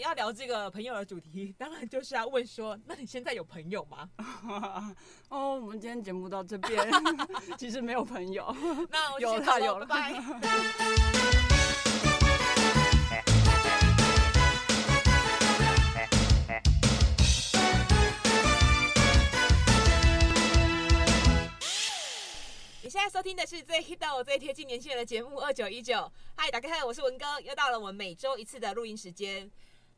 [0.00, 4.10] 要聊这个朋友的主题，当然就是要问说，那你现在有朋友吗？
[5.28, 6.90] 哦，我们今天节目到这边，
[7.58, 8.54] 其实没有朋友。
[8.90, 10.12] 那我有了有了，拜。
[22.82, 26.10] 你现在收听的是最 hit 到我最贴近年轻人的节目二九一九。
[26.34, 29.48] 嗨，大家好，我是文哥，又到了我们每周一次的录音时间。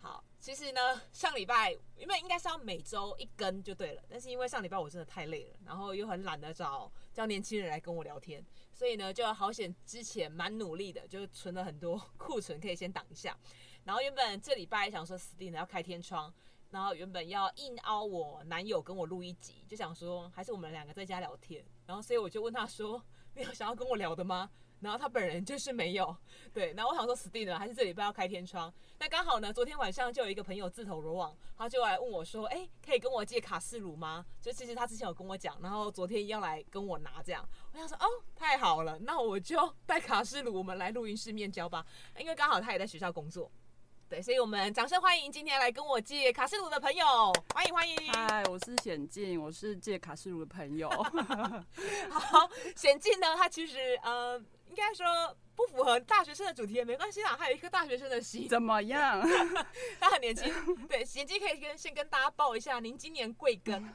[0.05, 13.39] 好，其实呢，上礼拜因为应该是要每周一更就对了，但是因为上礼拜我真的太累了，然后又很懒得找叫年轻人来跟我聊天，所以呢，就好险之前蛮努力的，就存了很多库存可以先挡一下。
[13.85, 16.35] 然后原本这礼拜想说死定了要开天窗，
[16.71, 21.65] 然后原本要硬凹我男友跟我录一集，就想说还是我们两个在家聊天。
[21.87, 23.01] 然后，所以我就问他说
[23.37, 24.51] ：“你有想要跟我聊的吗？”
[24.83, 26.15] 然后他本人就是没有。
[26.53, 28.73] 对，然后我想说死定了，还是这礼拜要开天窗。
[28.99, 37.49] 那刚好呢，昨天晚上就有一个朋友自投罗网，他就来问我说：“哎，可以跟我借卡式炉吗？”就其实他之前有跟我讲，然后昨天要来跟我拿这样。
[37.73, 41.87] 我想说：“哦，太好了，那我就带卡式炉，我们来录音室面交吧。”
[42.19, 43.51] 因为刚好他也在学校工作。
[44.09, 47.97] 对，所以我们掌声欢迎今天来跟我借卡式炉的朋友，欢迎欢迎。
[48.13, 50.91] 嗨，我是显静，我是借卡式炉的朋友。
[52.13, 54.39] 好，显静呢，他其实呃，
[54.73, 58.49] 应该说不符合大学生的主题也没关系啦，还有一颗大学生的心。
[58.49, 59.21] 怎么样？
[60.01, 60.51] 他很年轻。
[60.89, 63.87] 对，贤静可以跟先跟大家报一下，您今年贵庚？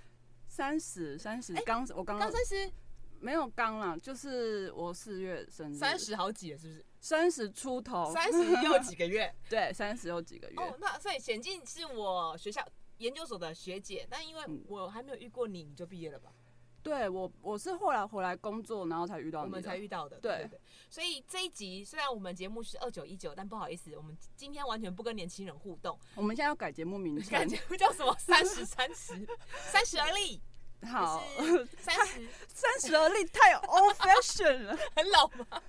[0.46, 1.54] 三十，三十。
[1.62, 2.70] 刚我刚刚三十，
[3.18, 5.74] 没有刚了，就是我四月生日。
[5.74, 6.84] 三十好几了，是不是？
[7.00, 9.34] 三十出头，三十又几个月？
[9.48, 10.56] 对，三十又几个月。
[10.58, 12.62] 哦，那所以显静是我学校
[12.98, 16.30] 研究所的学姐，但因为我还没有遇过你，你就毕业了吧？
[16.86, 20.20] 对，我我是后来回来工作，然后才遇到你，我们才遇到的。
[20.20, 25.98] 对，对，对，所以这一集虽然我们节目是二九一九，但不好意思，我们今天完全不跟年轻人互动。
[26.14, 28.14] 我们现在要改节目名称，改节目叫什么？
[28.20, 29.26] 三十三十，
[29.70, 30.40] 三十而立。
[30.86, 31.24] 好，
[31.80, 35.62] 三十三十而立太 old fashion 了， 很老吗？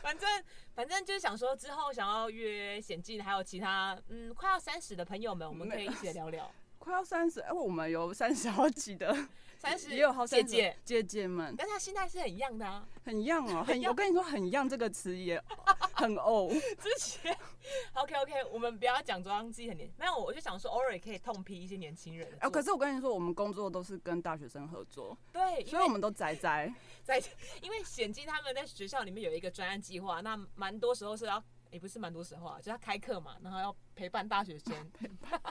[0.00, 0.26] 反正
[0.74, 6.50] 反正就是想说，之后想要约显静，还有其他嗯快要三十的朋友们，我们可以一起聊聊。
[6.86, 9.12] 快要三十，哎，我们有三十好几的，
[9.58, 15.42] 三十也有好姐姐姐姐们，但他心态是很一样的啊，很一样哦， 很，我跟你说，很一样这个词也
[15.94, 16.52] 很 old。
[16.52, 17.36] 之前，
[17.94, 22.28] OK OK，我们不要讲装自己很年，没有，我就想说，偶尔也可以痛批一些年轻人。
[22.38, 26.72] 哎，可是我跟你说，我们工作都是跟大学生合作，对，所以我们都宅宅
[27.02, 27.20] 在，
[27.62, 31.42] 因为显静他们在学校里面有一个专案计划，那蛮多时候是要，
[31.72, 35.42] 也不是蛮多时候啊，就要开课嘛，然后要陪伴大学生，陪伴，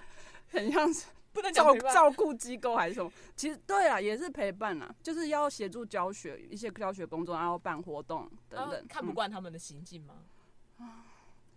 [0.47, 1.07] 很像是。
[1.35, 3.11] 不能照照顾机构还是什么？
[3.35, 8.87] 其实对啊，也是陪伴啊，就是要协助教学一些教学工作，然后办活动等等。
[8.87, 10.23] 看不惯他们的行径吗？
[10.79, 10.89] 嗯，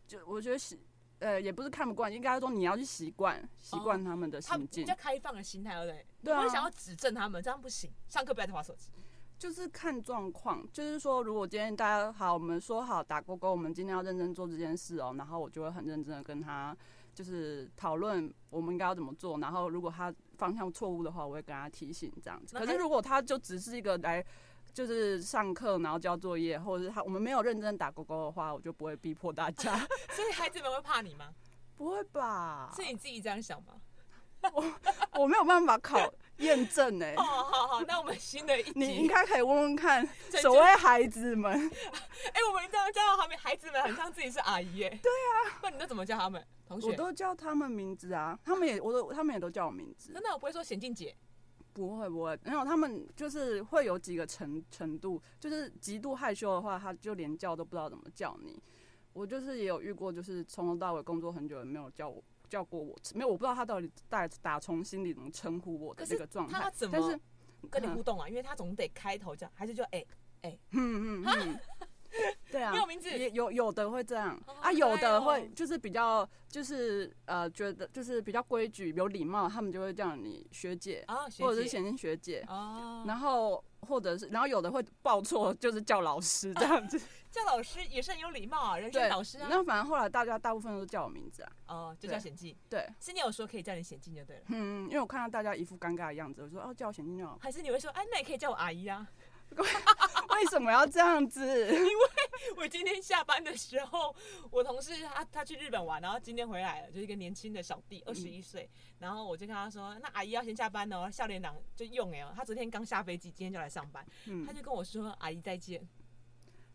[0.09, 0.81] 就我觉得习，
[1.21, 4.85] 呃，也不是看不惯，应该说你要去习惯习惯他们的行径。
[4.85, 6.07] 比较开放的心态，对不对？
[6.25, 6.43] 对啊。
[6.43, 7.89] 我想要指正他们，这样不行。
[8.09, 8.91] 上课不要再玩手机。
[9.39, 16.77] 就是看状况，就是说，如果今天大家好，我们说好打勾勾，我们今天要认真做这件事哦，然后我就会很认真的跟他。
[17.19, 22.57] 就是讨论我们应该要怎么做，然后如果他方向错误的话，我会跟他提醒这样子。
[22.57, 24.25] 可是如果他就只是一个来
[24.73, 29.77] 就是上课，然后交作业，或者是他我们没有认真打勾勾的话，我就不会逼迫大家。
[30.15, 31.35] 所以孩子们会怕你吗？
[31.77, 32.73] 不会吧？
[32.77, 33.75] 是你自己这样想吗？
[34.53, 34.65] 我
[35.23, 35.99] 我没有办法考
[36.39, 37.15] 验证哎。
[37.17, 40.07] 哦好好，那我们新的一集你应该可以问问看
[40.41, 41.53] 所谓孩子们。
[41.59, 44.91] 哎、欸，我们这样叫到他们孩子们，很像自己是阿姨哎。
[44.91, 46.45] 对啊，那你都怎么叫他们？
[46.67, 50.13] 同学我都叫他们名字啊，他们也我都他们也都叫我名字。
[50.13, 51.15] 真的，我不会说娴静姐。
[51.75, 58.61] 不会不会，没有他们就是会有几个程程度，就是极度害羞的话，他就连叫都不知道怎么叫你。
[59.13, 62.23] 我就是也有遇过，就是从头到尾工作很久也没有叫我。
[62.49, 66.59] 叫过我，没有，我不知道他到底打打从心里怎么称呼我的这个状态。
[66.61, 67.19] 他怎么
[67.71, 68.27] 跟你互动啊？
[68.27, 70.05] 嗯、因为他总得开头叫，还是就哎
[70.43, 71.61] 哎，嗯嗯嗯，
[72.51, 82.41] 对啊，没有名字，也有有的会这样、哦、啊，有的会就是比较就是呃觉得就是比较规矩有礼貌，他们就会叫你学姐啊，或者是显静学姐。
[82.47, 86.99] 啊，然后或者是然后有的会报错，就是叫老师这样子。
[86.99, 89.49] 啊 叫老师也是很有礼貌啊，人生老师啊。
[89.51, 91.53] 那反正后来大家大部分都叫我名字啊。
[91.67, 92.57] 哦，就叫显静。
[92.71, 94.43] 对，是你有说可以叫你显静就对了。
[94.49, 97.39] 嗯，因为我看到大家一副尴尬的样子，我说哦，叫我显静就好。
[97.39, 99.07] 还是你会说，哎，那也可以叫我阿姨啊？
[100.39, 101.41] 为什么要这样子？
[101.75, 102.05] 因为
[102.57, 104.15] 我今天下班的时候，
[104.51, 108.69] 我同事他他去日本玩，然后今天回来了，就是一个年轻的小弟，二十一岁。
[109.01, 114.07] 然后我就跟他说，那阿姨要先下班哦，笑脸党就用哎哦，他昨天刚下飞机，今天就来上班。
[114.47, 115.87] 他就跟我说，阿姨再见。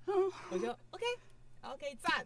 [0.06, 2.26] 我就 OK，OK 赞。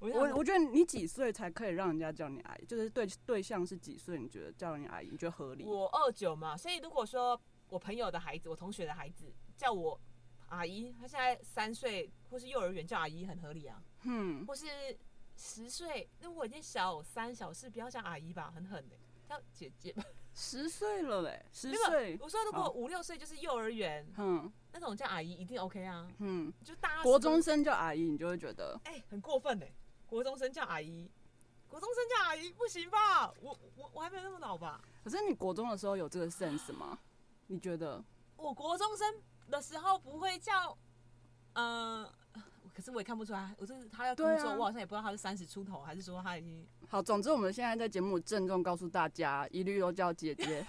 [0.00, 2.64] 我我我觉得你几岁才可以让人家叫你阿姨？
[2.64, 4.18] 就是对对象是几岁？
[4.18, 5.64] 你觉得叫你阿姨，你觉得合理？
[5.64, 10.00] 我二九嘛，所以如果说我朋友的孩子，我同学的孩子叫我
[10.48, 13.82] 阿姨，他现在三岁或是幼儿园叫阿姨很合理啊。
[14.02, 14.66] 嗯，或是
[15.36, 20.04] 十岁，如果已经小三小四，不要叫阿姨吧，很狠的、欸，叫姐姐吧。
[20.34, 22.18] 十岁了嘞、欸，十岁。
[22.20, 26.10] 我说如果五六岁就是幼儿园，嗯，那种叫阿姨一定 OK 啊。
[26.18, 29.74] 嗯，就大国中生叫阿姨，你就会觉得哎、欸、很过分嘞、欸，
[30.06, 31.08] 国中生叫阿姨，
[31.68, 33.32] 国中生叫阿姨不行吧？
[33.40, 34.80] 我我我还没有那么老吧？
[35.04, 36.98] 可是你国中的时候有这个 sense 吗？
[37.46, 38.04] 你觉得？
[38.36, 39.14] 我国中生
[39.50, 40.76] 的时候不会叫，
[41.54, 42.14] 嗯、呃。
[42.74, 47.00] 可是我也看不出来，我就是他要工作，啊、我好像也不知道他是三十出头，还是说他已经好。
[47.00, 50.66] 总之，我们现在在节目郑重告诉大家，一律都叫姐姐，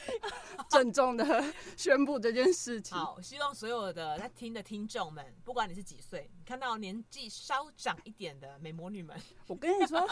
[0.70, 1.44] 郑重的
[1.76, 2.96] 宣布这件事情。
[2.96, 9.14] 好，希望所有的在听的听众们，不管你是几岁，看到年纪稍长一点的美魔女们，
[9.46, 10.08] 我跟你说，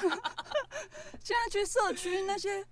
[1.24, 2.62] 现在去社区那些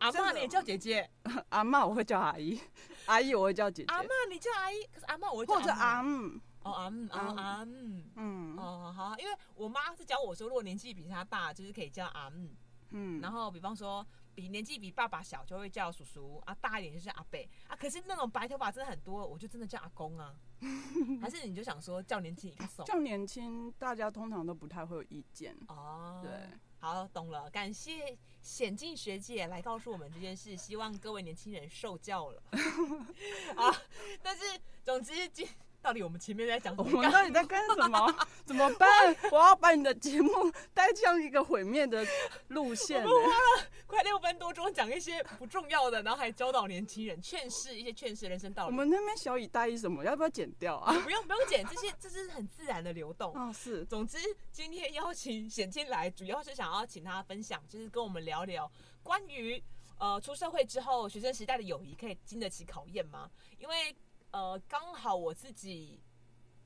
[0.00, 1.08] 阿妈，你也叫姐姐，
[1.48, 2.60] 阿妈我会叫阿姨，
[3.06, 6.40] 阿姨我会叫姐姐，阿妈你叫阿姨，可是阿妈我会叫或者阿姆。
[6.62, 8.02] 哦阿姆阿阿姆。
[8.16, 8.56] 嗯。
[8.56, 12.48] 哦好，因为我妈是教我说，如果年纪比她大，就是可以叫阿姆。
[12.90, 17.38] 嗯，然后比方说比年纪比爸爸小，就会叫叔叔啊，大一点就是阿伯。
[17.66, 17.76] 啊。
[17.76, 20.34] 可是那种白头发真的很多，我就真的叫阿公啊。
[21.20, 22.54] 还是你就想说叫年轻
[22.86, 25.54] 叫年轻，大家通常都不太会有意见。
[25.68, 26.22] 哦。
[26.22, 26.32] 对，
[26.92, 32.42] 好懂了，感谢显静学姐来告诉我们这件事，希望各位年轻人受教了
[33.56, 33.72] 啊。
[34.22, 34.42] 但是
[34.84, 35.48] 总之今。
[35.84, 36.90] 到底我们前面在讲什么？
[36.96, 38.16] 我们到底在干什么？
[38.46, 39.14] 怎么办？
[39.30, 40.30] 我要把你的节目
[40.72, 42.02] 带向一个毁灭的
[42.48, 43.04] 路线。
[43.04, 48.72] 我花了快六分多钟讲一些不重要的，然后还教导年轻人、劝世一些劝世人生道理。
[48.72, 50.02] 我们那边小以大意什么？
[50.02, 50.90] 要不要剪掉啊？
[51.04, 53.30] 不用不用剪，这些这是很自然的流动。
[53.34, 53.84] 哦，是。
[53.84, 54.16] 总之，
[54.50, 58.70] 今天邀请显进来，主要是想要请他分享，就是跟我们聊聊
[59.02, 59.62] 关于
[59.98, 63.28] 呃出社会之后学生时代的友谊可以经得起考验吗？
[63.58, 63.94] 因为。
[64.34, 66.02] 呃，刚好我自己，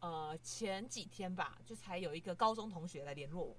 [0.00, 3.54] 呃，前几天吧，就才有一个高中同学来联络我，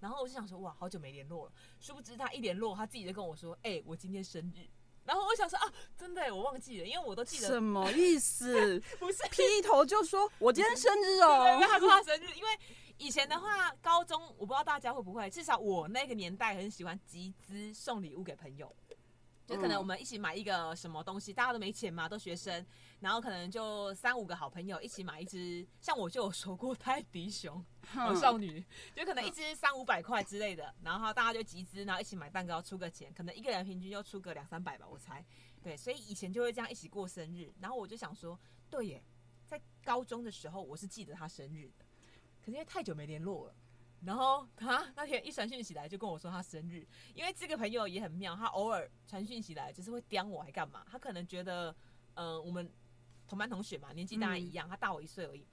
[0.00, 1.52] 然后我就想说，哇，好久没联络了。
[1.80, 4.68] 殊不知他一联络，他自己就跟我说，哎、欸，我今天生日。
[5.04, 7.48] 然后我想说，啊，真的，我忘记了，因为我都记得。
[7.48, 8.78] 什么 意思？
[8.98, 11.56] 不是劈头就说我今天生日哦。
[11.58, 12.50] 对，他说他生日，因为
[12.98, 18.70] 以前的话，高中我不知道大家会不会，至少我那个年代很喜欢集资送礼物给朋友。
[19.46, 22.64] 就可能我们一起买一个什么东西，大家都没钱嘛，都学生，
[23.00, 28.64] 然后可能就三五个好朋友一起买一只，像我就有说过泰迪熊好少女，
[28.94, 35.24] 就可能一只三五百块之类的，然后大家就集资，然后一起买蛋糕出个钱，可能一个人平均就出个两三百吧，我猜。
[35.62, 38.38] 对，所以以前就会这样一起过生日，然后我就想说，
[38.70, 39.02] 对耶，
[39.46, 41.84] 在高中的时候我是记得他生日的，
[42.40, 43.54] 可是因为太久没联络了。
[44.04, 50.84] 然后他那天一传讯息来就跟我说他生日，因为这个朋友也很妙，他偶尔传讯息来就是会刁我还干嘛？
[50.90, 51.74] 他可能觉得，
[52.14, 52.70] 嗯、呃，我们
[53.26, 55.46] 同班同学嘛，年纪当然一样，他大我一岁而已。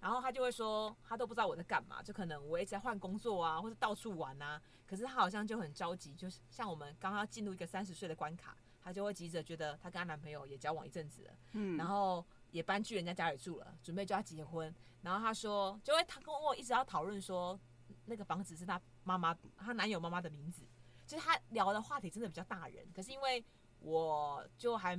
[0.00, 4.60] 然后他就会说他都不知道我在干嘛，就可能我一直在换工作啊，或者到处玩啊。
[4.86, 14.72] 可是他好像就很着急，就是像我们刚刚进入一个三十岁的关卡，他就会急着觉得他跟他男朋友也交往一阵子了，嗯，然后也搬去人家家里住了，准备就要结婚。
[15.00, 17.58] 然后他说，就会他跟我一直要讨论说。
[18.06, 20.62] 那个房子是他妈妈，他男友妈妈的名字，
[21.06, 22.86] 就是他聊的话题真的比较大人。
[22.94, 23.44] 可是因为
[23.80, 24.98] 我就还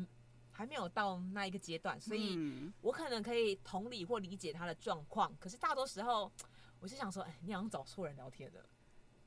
[0.52, 5.36] 还没有到那一个阶段，所以我可能可以同理或理解他的状况。
[5.40, 6.32] 可是大多时候，
[6.80, 8.66] 我是想说，哎，你好像找错人聊天了，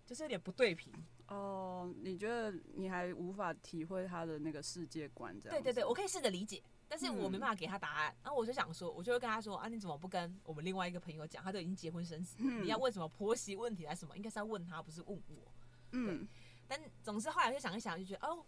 [0.07, 0.93] 就是有点不对频。
[1.29, 5.38] 哦，你觉得你还无法体会他的那个世界观？
[5.41, 5.59] 这样？
[5.59, 6.62] 对对对，我可以试着理解。
[6.88, 11.45] 但是我没办法给他答案，然后我就想说，我就会跟他说啊，你怎么不跟我们另外一个朋友讲？
[11.45, 14.16] 他都已经结婚生子，你要问什么婆媳问题还是什么？
[14.16, 15.52] 应该是要问他，不是问我。
[15.92, 16.26] 嗯。
[16.66, 18.42] 但总是后来就想一想，就觉得哦，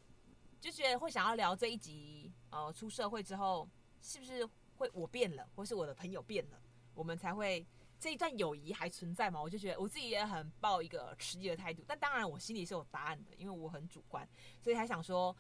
[0.59, 3.69] 就觉得会想要聊这一集，呃，出社会之后
[4.01, 6.59] 是不是会我变了，或是我的朋友变了，
[6.95, 7.67] 我们才会
[7.99, 9.41] 这一段友谊还存在吗？
[9.41, 14.27] 我就觉得我自己也很抱一个迟疑的态度，但当然我心里是有答案的，因为我很主观，
[14.63, 15.37] 所以还想说。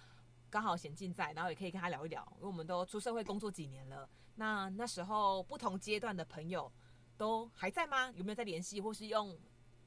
[0.50, 4.09] 刚好显静在，然后也可以跟他聊一聊，因为我们都出社会工作几年了。
[4.35, 6.71] 那那时候不同阶段的朋友
[7.16, 8.11] 都还在吗？
[8.16, 9.38] 有没有在联系，或是用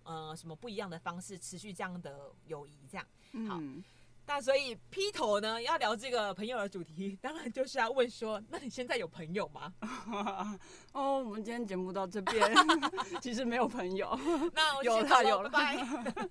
[0.03, 2.88] 呃什么不一样的方式持续这样的友谊？
[2.89, 3.05] 这样
[3.48, 3.58] 好。
[3.60, 3.84] 嗯、
[4.25, 9.74] 那所以劈头呢要聊这个朋友的主题， 当然就是要问说：那你现在有朋友吗？
[10.93, 12.41] 哦，我们今天节目到这边，
[13.22, 14.17] 其实没有朋友。
[14.53, 16.29] 那我有了有了，拜拜。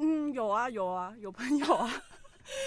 [0.00, 1.90] 嗯，有啊有啊，有朋友啊。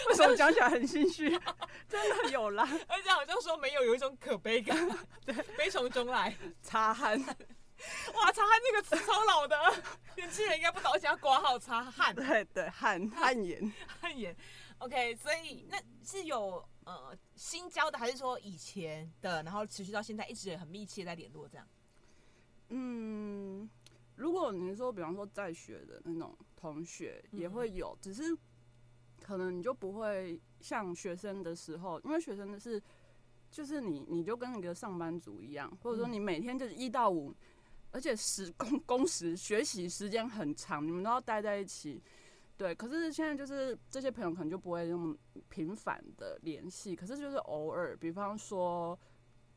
[0.09, 1.29] 为什么讲起来很心虚？
[1.87, 4.77] 真的有啦，而且好像说没有，有一种可悲感，
[5.25, 7.19] 对，悲从中来，擦汗。
[8.13, 9.57] 哇，擦汗这个词超老的，
[10.15, 12.13] 年轻人应该不懂，而且要挂号擦汗。
[12.13, 14.35] 对对，汗汗颜汗颜。
[14.77, 21.67] OK，所以那是有呃新交的，还是说以前的，然后持续到现在一直很密切在联络这样？
[22.69, 23.69] 嗯，
[24.15, 28.37] 如果你说比方说在学的那种同学也会有，嗯、只是
[29.21, 32.81] 可能你就不会像学生的时候，因为学生的是。
[33.53, 37.35] 就是你，你就跟一个上班族一样，或者说你每天就是一到五，
[37.91, 42.01] 而且时工工时学习时间很长，你们都要待在一起，
[42.55, 42.73] 对。
[42.73, 45.13] 可是现在就是这些朋友可能就不会那么
[45.49, 48.97] 频繁的联系，可是就是偶尔，比方说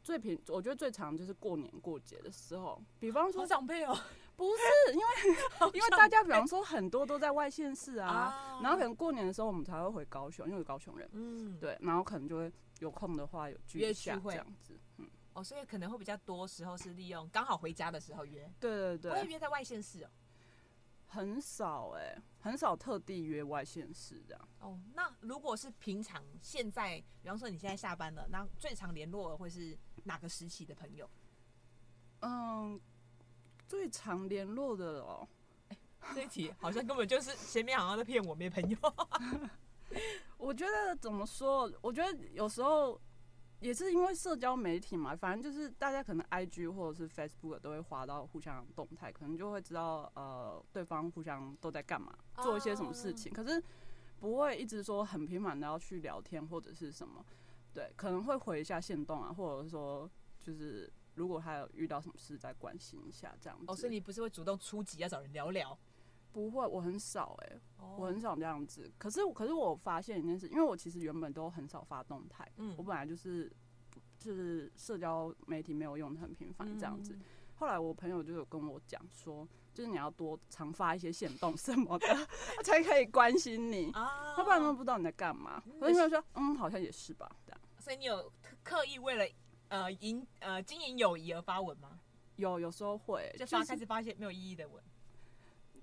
[0.02, 3.96] 最频，我觉得最长就是过年过节的时候，比方说长辈哦，
[4.36, 5.04] 不是因为
[5.74, 12.52] 因为大家比方说很多都在外县市啊，然后可能过年的时候我们才会回高雄，因为有高雄人，嗯，对，然后可能就会。
[12.80, 20.10] 有空的话有聚一下这样子，嗯，哦，所以可能会比较多时候是利用刚好回家的时候约，对对对，会约在外县市哦，
[21.06, 24.48] 很少哎、欸，很少特地约外县市这样。
[24.58, 31.08] 哦，那如果是平常现在，比方说你现在下班了，那最常联络的会是哪个时期的朋友？
[32.20, 32.78] 嗯，
[33.66, 35.26] 最常联络的哦，
[35.68, 35.78] 欸、
[36.14, 38.78] 这一题好像根本就是前面好像在骗我没朋友。
[40.38, 41.70] 我觉得怎么说？
[41.80, 43.00] 我觉得有时候
[43.60, 53.32] 也是因为社交媒体嘛，反正就是大家可能 IG 或者是 Facebook 都会滑到互相动态，可能就会知道呃对方互相都在干嘛，做一些什么事情。
[53.32, 53.62] 可是
[54.18, 57.24] 不会一直说很频繁的要去聊天或者是什么，
[57.72, 63.64] 对，可能会回一下线动啊，或者说就是如果他有遇到什么事再关心一下这样子。
[63.68, 65.78] 哦，所以你不是会主动出击要找人聊聊？
[66.32, 68.00] 不会，我很少哎、欸，oh.
[68.00, 68.90] 我很少这样子。
[68.98, 73.48] 可是，可是我发现一件事，因为我其实原本都很少发动态，嗯，我本来就是
[74.18, 77.12] 就是社交媒体没有用的很频繁这样子。
[77.14, 77.22] 嗯、
[77.54, 84.44] 后来我朋友就有跟我讲说，就是你要多常发一些线动什么的，他 才可以关心你，他、oh.
[84.44, 85.62] 不然都不知道你在干嘛。
[85.80, 87.60] 我就说，嗯，好像也是吧，这样。
[87.78, 88.32] 所以你有
[88.64, 89.24] 刻意为了
[89.68, 92.00] 呃营呃经营友谊而发文吗？
[92.36, 94.82] 有，有时候会就发开始发一些没有意义的文。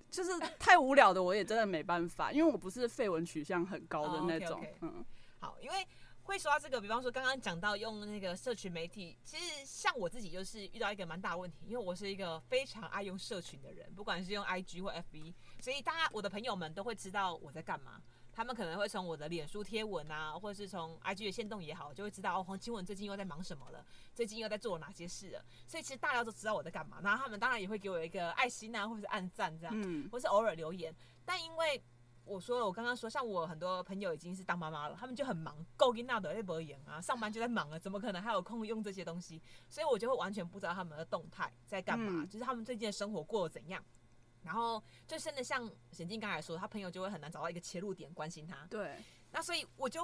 [0.10, 4.60] 就是太无聊的，我也真的没办法，因为我不是废文取向很高的那种。
[4.60, 4.76] Oh, okay, okay.
[4.82, 5.06] 嗯，
[5.40, 5.88] 好，因为
[6.24, 18.02] 会说到这个，比方说刚刚讲到用那个社群媒体，其实像我自己就是遇到一个蛮大的问题，因为我是一个非常爱用社群的人，不管是用 IG 或 FB，所以大家我的朋友们都会知道我在干嘛。
[18.42, 25.46] 他们可能会从我的脸书贴文啊，或者是从 IG 的限动也好，就会知道哦，黄晴雯最近又在忙什么了，最近又在做哪些事了。
[25.68, 30.92] 所以其实大家都知道我在干嘛，然后他们当然也会给我一个爱心啊，或者是按赞这样，嗯，或是偶尔留言。
[31.24, 31.80] 但因为
[32.26, 39.40] 我说了，我刚刚说，像我很多朋友已经是当妈妈了，他们就很忙，够给那的那波演啊，上班就在忙了，怎么可能还有空用这些东西？
[39.70, 43.86] 所以我就会完全不知道他们的动态在干嘛，嗯，就是他们最近的生活过得怎样。
[44.44, 48.66] 然后就真的像沈静刚才说，他朋友就会很难找到一个切入点关心他。
[48.70, 48.98] 对，
[49.32, 50.02] 那所以我就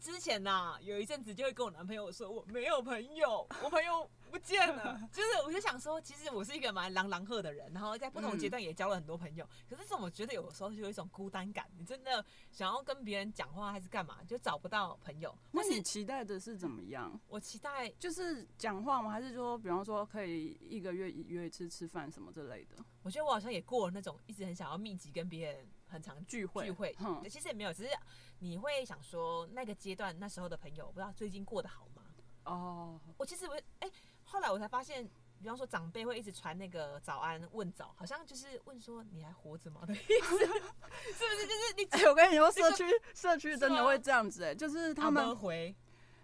[0.00, 4.10] 之前呐、啊，有一阵子就会跟我男朋友说，我没有朋友，我朋友。
[4.30, 11.68] 不见了，就是我就想说，其实我是一个蛮狼狼赫的人，然后在不同阶段也交了很多朋友，嗯、可是怎么觉得有的时候就有一种孤单感？
[11.76, 15.36] 你真的想要跟别人讲话还是干嘛，就找不到朋友。
[15.50, 17.18] 那你期待的是怎么样？
[17.28, 19.10] 我期待就是讲话吗？
[19.10, 22.76] 还是说，比方说可以一个月约一次吃饭什么之类的？
[23.02, 27.90] 我觉得我好像也过了那种一直很想要密集跟别人很常聚会聚会，嗯，其实也没有，只是
[28.38, 32.02] 你会想说那个阶段那时候的朋友，不知道最近过得好吗？
[32.44, 33.88] 哦，我其实我哎。
[33.88, 33.92] 欸
[34.30, 35.04] 后来我才发现，
[35.40, 41.46] 比方说长辈会一直传那个早安问早，好像就是问说你还活着吗的意思， 是不是？
[41.46, 45.74] 就是你、欸，我跟你说，社区社区真的会这样子哎、欸，就是他们回，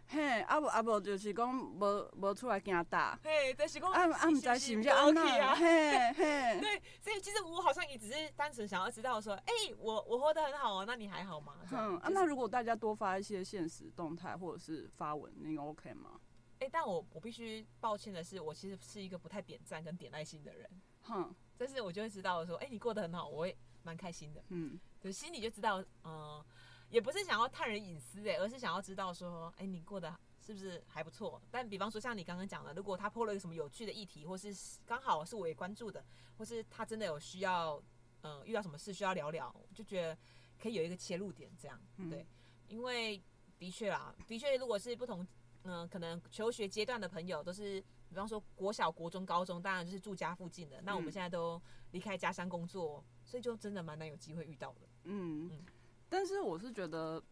[0.06, 11.54] 嘿，阿伯阿伯就是讲无无出来跟他打，嘿，就是讲啊啊，唔知是不是安娜啊，嘿 嘿，对，所以其实我好像也只是单纯想要知道说，哎、欸，我我活得很好哦，那你还好吗？
[11.72, 16.20] 嗯，啊，那如果大家多发一些现实动态或者是发文，你 OK 吗？
[16.58, 20.68] 哎、欸，但我我必须抱歉的是，我其实是一个不太点赞跟点爱心的人。
[21.02, 24.42] 哼，但是我就会知道说，哎、欸，你过得很好，我会蛮开心的。
[24.48, 26.46] 嗯，就心里就知道，嗯、呃，
[26.88, 31.40] 也不是想要探人隐私，哎，而是想要知道说，哎、欸，你过得是不是还不错？
[31.50, 34.52] 但比方说像你刚刚讲的，如果他 po 了一个什么有趣的议题，或是
[34.86, 36.02] 刚好是我也关注的，
[36.38, 37.76] 或是他真的有需要，
[38.22, 40.16] 嗯、呃，遇到什么事需要聊聊，就觉得
[40.58, 41.78] 可以有一个切入点，这样，
[42.10, 42.26] 对，嗯、
[42.68, 43.22] 因为
[43.58, 45.26] 的确啦，的确，如果是不同。
[45.66, 50.80] 嗯、呃，可能求学阶段的朋友都是，比方说国小、国中、高中，当然就是住家附近的。
[50.82, 54.80] 那我们现在都离开家乡工作，所以就真的蛮难有机会遇到的。
[55.04, 55.64] 嗯，嗯，
[56.08, 57.22] 但是我是觉得，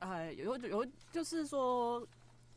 [0.00, 2.06] 哎，有有就是说，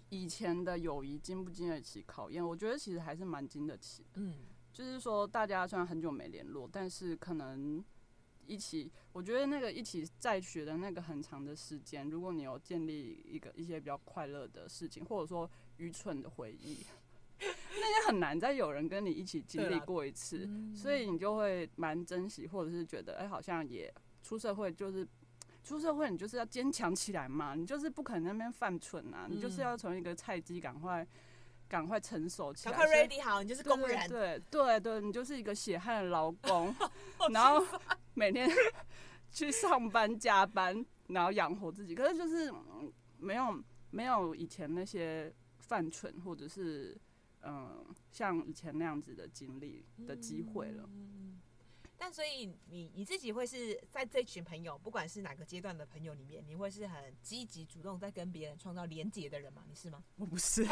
[0.09, 2.45] 以前的友谊经不经得起考验？
[2.45, 4.09] 我觉得其实还是蛮经得起的。
[4.15, 4.35] 嗯，
[4.73, 7.83] 就是说大家虽然很久没联络，但是可能
[8.47, 16.79] 一起，我觉得那个一起在学的那个很长的时间，如果你有建立一个一些比较快乐的事情，或者说愚蠢的回忆，
[17.39, 25.07] 那也很难再有人跟你一起经历过一次，所以你就会蛮珍惜，或者是觉得哎、欸，好像也出社会就是。
[25.63, 31.05] 出社会，你就是要坚强起来嘛，你就是不可能那边犯蠢啊，你就是要从一个菜鸡赶快
[31.67, 36.73] 赶快成熟起来，赶快 ready 好，你就是工人，对对对，你就是一个血汗的劳工，
[37.31, 37.65] 然后
[38.13, 38.49] 每天
[39.31, 41.93] 去上班加班，然后养活自己。
[41.93, 42.51] 可是就是
[43.17, 46.97] 没有没有以前那些犯蠢或者是
[47.41, 50.89] 嗯像以前那样子的经历的机会了。
[51.99, 59.63] 但所以你你自己会是在这群朋友，不管是哪个阶段的朋友里面，你会是很积极主动在跟别人创造连结的人吗？
[59.67, 60.03] 你是吗？
[60.15, 60.63] 我不是，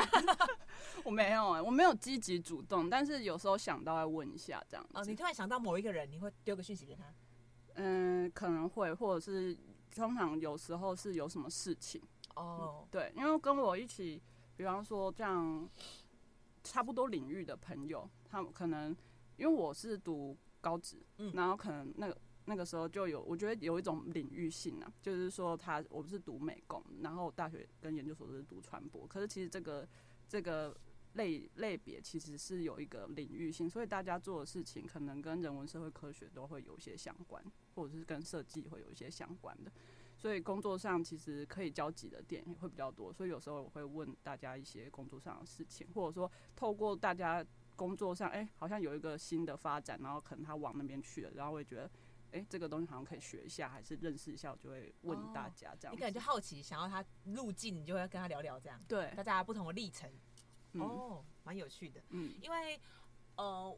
[1.04, 4.92] 我没有哎、欸，我没有积极主动，但是有时候想到要问一下这样子。
[4.94, 7.04] 哦，你突然想到某一个人，你会丢个讯息给他？
[7.74, 9.58] 嗯，可能会，或者是
[9.96, 12.00] 通常有时候是有什么事情
[12.36, 14.22] 哦、嗯，对，因为跟我一起，
[14.56, 15.68] 比方说这样
[16.64, 18.96] 差不多领域的朋友，他们可能
[19.38, 20.38] 因为我是读。
[20.66, 29.88] 高职，嗯然后可能那个那个时候就有，我觉得有一种领域性啊，就是说他我不是读美工，然后大学跟研究所都是读传播，可是其实这个
[30.28, 30.76] 这个
[31.14, 37.44] 类类别其实是有一个领域性，所以大家做的事情可能跟人文社会科学都会有一些相关，
[37.76, 39.72] 或者是跟设计会有一些相关的，
[40.18, 47.46] 所以工作上其实可以交集的点也会比较多，所以有时候我会问大家一些工作上的事情，或者说透过大家。
[47.76, 51.84] 工作上，哎、欸，好像有一个新的发展，然后可能他往那边去了，然后会觉得，
[52.32, 55.94] 哎、欸，这个东西好像可以学一下，还是认识一下，我就会问大家这样、哦。
[55.94, 58.82] 你可能就好奇，想要他路径，你就会跟他聊聊这样。
[58.88, 60.10] 对，大家不同的历程，
[60.74, 62.02] 哦，蛮有趣的。
[62.10, 62.80] 嗯，因为，
[63.36, 63.78] 呃，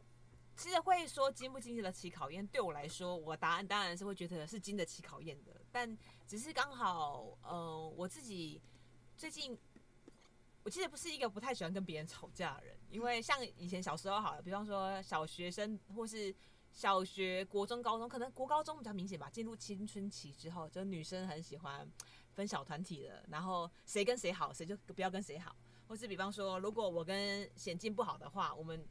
[0.56, 8.60] 其实会说经不经得起考验，对我来说，我答案当然是会觉得是经得起考验的，但只是刚好，呃，我自己
[9.16, 9.58] 最近。
[10.64, 16.34] 我其实不是一个不太喜欢跟别人吵架的人，因为像以前小时候好了，比方说小学生或是
[16.72, 19.28] 小学、国中、高中，可能国高中比较明显吧。
[19.30, 21.88] 进入青春期之后，就女生很喜欢
[22.32, 25.54] 分小团体的，然后谁跟谁好，谁就不要跟谁好，
[25.86, 28.86] 或是比方说，如果我跟显进不好的话，我们。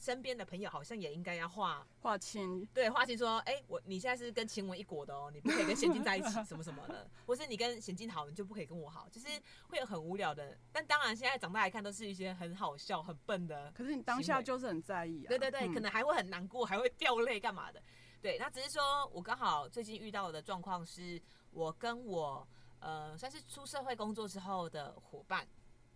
[0.00, 9.28] 身边的朋友好像也应该要划划清，对，划清说，哎、欸，我你现在是跟晴雯一国的哦，你不可以跟贤静在一起， 什么什么的，或是你跟贤静好，你就不可以跟我好，就是
[9.68, 10.56] 会有很无聊的。
[10.72, 13.70] 但当然，现在长大来看，都是一些很好笑、很笨的。
[13.72, 15.28] 可是你当下就是很在意啊。
[15.28, 17.82] 对对对，嗯、可能还会很难过，还会掉泪干嘛的。
[18.22, 25.46] 对，那只是说我刚好最近遇到的状况是，我跟我呃算是出社会工作之后的伙伴，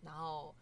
[0.01, 0.55] 然后。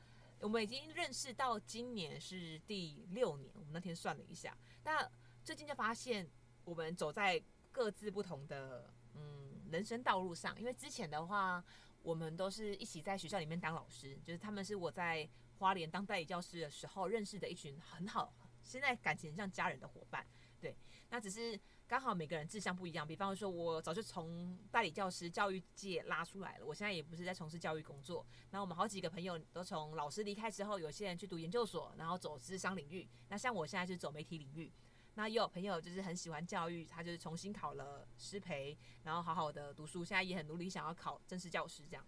[0.44, 5.10] 我们已经认识到今年是第六年，我们那天算了一下，那
[5.42, 6.30] 最近就发现
[6.66, 11.64] 我们走在各自不同的嗯人生道路上，因为之前的话，
[12.02, 15.28] 我们都是一起在学校里面当老师，就是他们是我在
[15.60, 20.28] 花莲当代理教师的时候认识的一群很好，现在感情像家人的伙伴，
[20.64, 20.76] 对，
[21.10, 21.60] 那只是。
[21.86, 28.26] 刚好每个人志向不一样，比方说，我早就从代理教师教育界拉出来了，我现在也不是在从事教育工作。
[28.50, 33.08] 那我们好几个朋友都从老师离开之后，有些人去读研究所，然后走咨商领域。
[33.28, 34.72] 那像我现在是走媒体领域。
[35.16, 42.04] 那也有朋友就是很喜欢教育，他就是重新考了师培，然后好好的读书，现在也很努力想要考正式教师这样。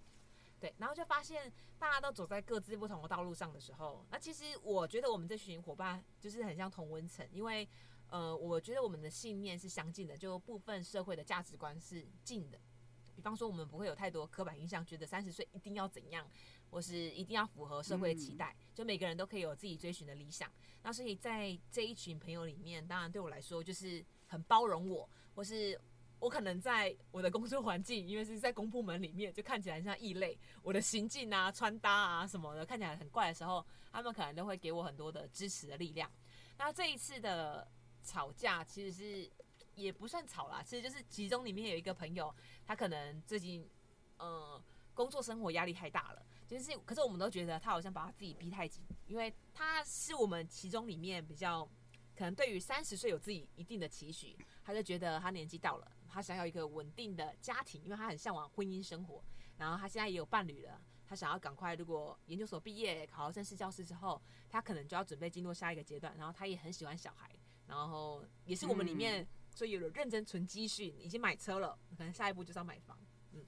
[0.60, 7.68] 对，然后就发现大家都走在各自不同的道路上的时候，那其实我觉得我们这群伙伴就是很像同温层，因为。
[8.16, 12.58] 呃，我觉得我们的信念是相近的，就部分社会的价值观是近的。
[13.14, 16.26] 比方说，我们不会有太多刻板印象，觉得三十岁一定要怎样，
[16.70, 18.56] 或是一定要符合社会的期待。
[18.74, 20.50] 就每个人都可以有自己追寻的理想。
[20.82, 25.78] 那所以在这一群朋友里面，当然对我来说就是很包容我，或是
[26.18, 30.40] 我可能在我的工作环境，因为是在公部门里面，就看起来像异类。
[30.64, 36.10] 我的行径啊、穿搭啊什么的，看起来很怪的时候，他们可能都会给我很多的支持的力量。
[36.58, 37.68] 那这一次的。
[38.06, 39.30] 吵架其实是
[39.74, 42.34] 也不算吵啦，其实就是其中里面有一个朋友，
[42.66, 43.68] 他可能最近
[44.18, 44.64] 呃
[44.94, 51.68] 工作生活压力太大了，就是可是我们都觉得他好像把他自己逼太紧，因为他是我们其中里面比较
[52.16, 59.22] 可能对于三十岁有自己一定的期许，他就觉得他年纪到了，他想要一个稳定的家庭，因为他很向往婚姻生活，
[59.58, 67.30] 然后他现在也有伴侣了，他想要赶快如果研究所毕业考到正式教师之后，他可能就要准备进入下一个阶段，然后他也很喜欢小孩。
[67.68, 72.98] 然后也是我们里面，嗯、所以有了认真存积蓄，已经买车了，可能下一步就是要买房，
[73.32, 73.46] 嗯。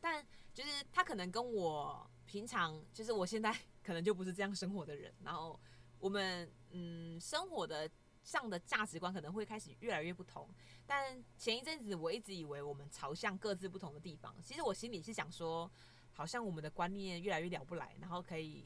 [0.00, 5.58] 但就是他可能跟我平常，就是我现在可能就不是这样生活的人，然后
[5.98, 7.90] 我们嗯生活的
[8.22, 10.48] 上的价值观可能会开始越来越不同。
[10.86, 15.70] 但前一阵子我一直以为我们朝向各自不同的地方，其实我心里是想说，
[16.12, 18.64] 好像我们的观念越来越聊不来，然后可以。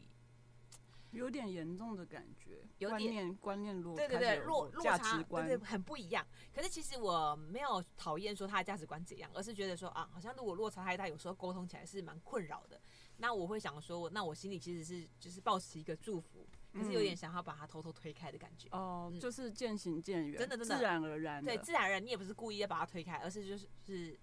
[1.12, 6.26] 有点严重的感觉，有点观念观念落，对对对，落落差，对对，很不一样。
[6.54, 12.80] 可是其实我没有讨厌说他的价值观怎样，而是觉得说啊，好像如果落差太大，有时候沟通起来是蛮困扰的。
[13.18, 18.68] 那我会想说，那我心里其实是就是抱持一个祝福，可是有点想要把它偷偷推开的感觉。
[18.72, 21.44] 哦、嗯嗯，就是渐行渐远，真的真的，自然而然。
[21.44, 24.18] 对，自然而然，你也不是故意要把它推开，而是就是是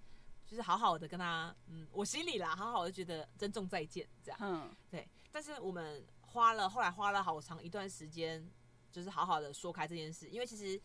[0.45, 4.39] 就是好好的跟他，嗯，我心里啦，好好的觉得珍重再见这样。
[4.41, 5.08] 嗯，对。
[5.32, 6.04] 但是我们。
[6.29, 8.47] 花了后来花了好长一段时间，
[8.91, 10.79] 就是好好的说开这件事，因为其实，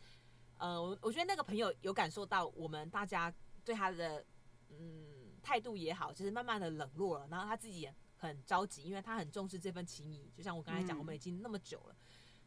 [0.56, 3.32] 呃，我我觉得那个朋友有感受到我们大家
[3.64, 4.24] 对他的
[4.70, 11.96] 嗯态度也好，就是慢慢的冷落了，然后他自己也很着急，因为他很重视这份情谊，就像我刚才讲，我们已经那么久了，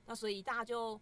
[0.06, 1.00] 那所以大家就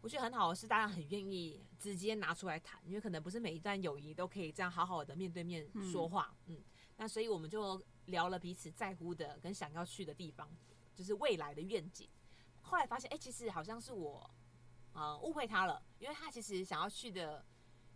[0.00, 6.62] 我觉得很好的是，大家很愿意直接拿出来谈，因为可能不是每一段友谊都可以这样好好的面对面说话，嗯，
[6.96, 10.48] 那所以我们就聊了彼此在乎的跟想要去的地方。
[10.94, 12.08] 就是未来的愿景，
[12.62, 14.30] 后来发现，哎、欸，其实好像是我，
[14.92, 17.44] 呃，误会他了，因为他其实想要去的，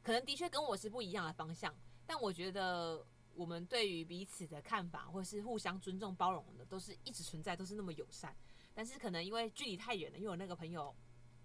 [0.03, 1.75] 可能的确跟我是不一样的方向。
[2.07, 8.35] 但我觉得我们对于彼此的看法，或是互相尊重、包容的，都是一直存在，都是那么友善。
[8.75, 10.95] 但是可能因为距离太远了，因为我那个朋友，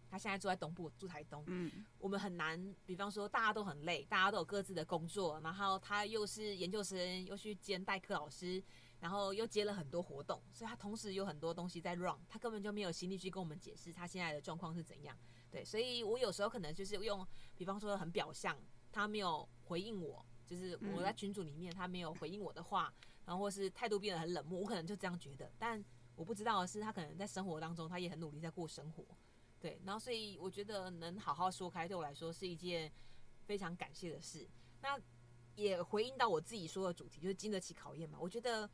[0.10, 8.64] 他现在住在东部，住台东，嗯，我们很难，比方说大家都很累，大家都有各自的工作，然后他又是研究生，又去兼代课老师。
[9.04, 15.14] 然后又接了很多活动，所以他同时有很多东西在 run，他根本就没有心力去跟我们解释他现在的状况是怎样。
[15.52, 18.58] 对，所以我有时候可能就是用，比方说很表象，
[18.94, 22.94] 他没有回应我，就是我在群组里面他没有回应我的话，
[23.26, 25.52] 然后或是态度变得很冷漠，我可能就这样觉得。
[25.60, 25.84] 但
[26.16, 29.04] 我不知道的是，他可能在生活当中他也很努力在过生活。
[29.60, 32.90] 对，然后所以我觉得能好好说开，对我来说是一件
[33.46, 34.48] 非常感谢的事。
[34.82, 34.98] 那
[35.56, 38.18] 也回应到我自己说的主题，就是经得起考验嘛。
[38.22, 38.70] 我觉得。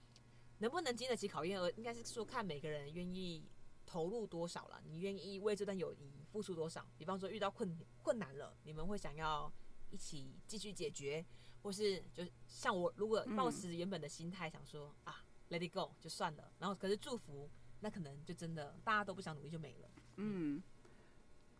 [0.59, 3.45] 能不能经得起考验，而应该是说看每个人愿意
[3.85, 4.81] 投入多少了。
[4.85, 6.85] 你愿意为这段友谊付出多少？
[6.97, 9.51] 比方说遇到困困难了，你们会想要
[9.89, 11.25] 一起继续解决，
[11.61, 16.51] 或是就像我，如果抱持原本的心态想说、嗯、啊，let it go 就算了。
[16.59, 19.89] 然后可是祝福，那可能就真的大家都不想努力就没了。
[20.17, 20.61] 嗯，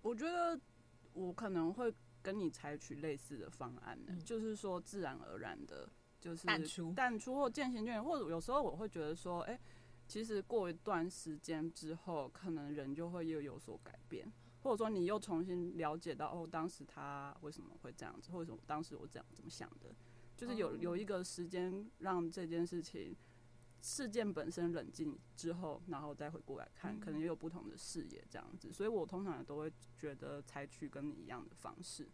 [0.02, 0.60] 我觉得
[1.14, 5.90] 我可能会跟你采取类似的方案呢、嗯，就是说自然而然的。
[6.20, 9.60] 就是淡出，淡出或渐行渐远，或者有时候我会觉得说，哎、欸，
[10.08, 14.30] 其实过一段时间之后，可能人就会又有所改变，
[14.62, 19.96] 或者说你又重新了解到，哦，当时他为什么会这样子，或者什么当时我这样怎么想的，
[20.36, 23.16] 就是有有一个时间让这件事情
[23.82, 32.10] 事件本身冷静之后，然后再回过来看，可能也有不同的视野这样子，所以我通常都会觉得采取跟你一样的方式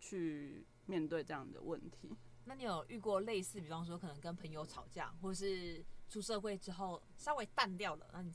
[0.00, 2.16] 去面对这样的问题。
[2.46, 8.32] 那你有遇过类似，比方说可能跟朋友吵架，或是出社会之后稍微淡掉了，那你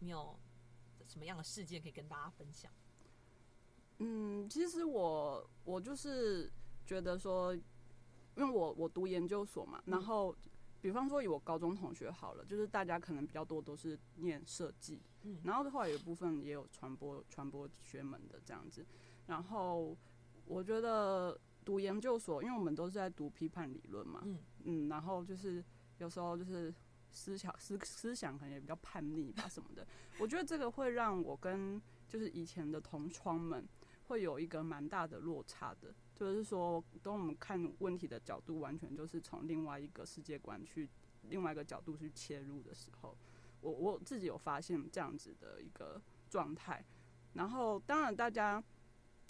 [0.00, 0.36] 你有
[1.06, 2.70] 什么样的事件可以跟大家分享？
[3.98, 6.52] 嗯，其实我我就是
[6.84, 7.62] 觉得说，因
[8.36, 10.34] 为我我读研究所嘛，然后
[10.80, 18.84] 比方说以我高中同学好了，就是大家可能比较多都是念设计，嗯，然后后来有一部分也有传播传播学门的这样子，
[19.28, 19.96] 然后
[20.44, 21.40] 我觉得。
[21.68, 25.62] 读研究所，因为我们都是在读批判理论嘛，嗯，嗯，然后就是
[25.98, 26.74] 有时候就是
[27.10, 29.86] 思想思思想可能也比较叛逆吧什么的。
[30.18, 31.78] 我觉得这个会让我跟
[32.08, 33.68] 就是以前的同窗们
[34.06, 40.88] 会有一个蛮大的落差的，就是说，当我们看问题的角度完全就是从另外一个世界观去
[41.28, 43.14] 另外一个角度去切入的时候，
[43.60, 46.00] 我我自己有发现这样子的一个
[46.30, 46.82] 状态。
[47.34, 48.64] 然后当然大家。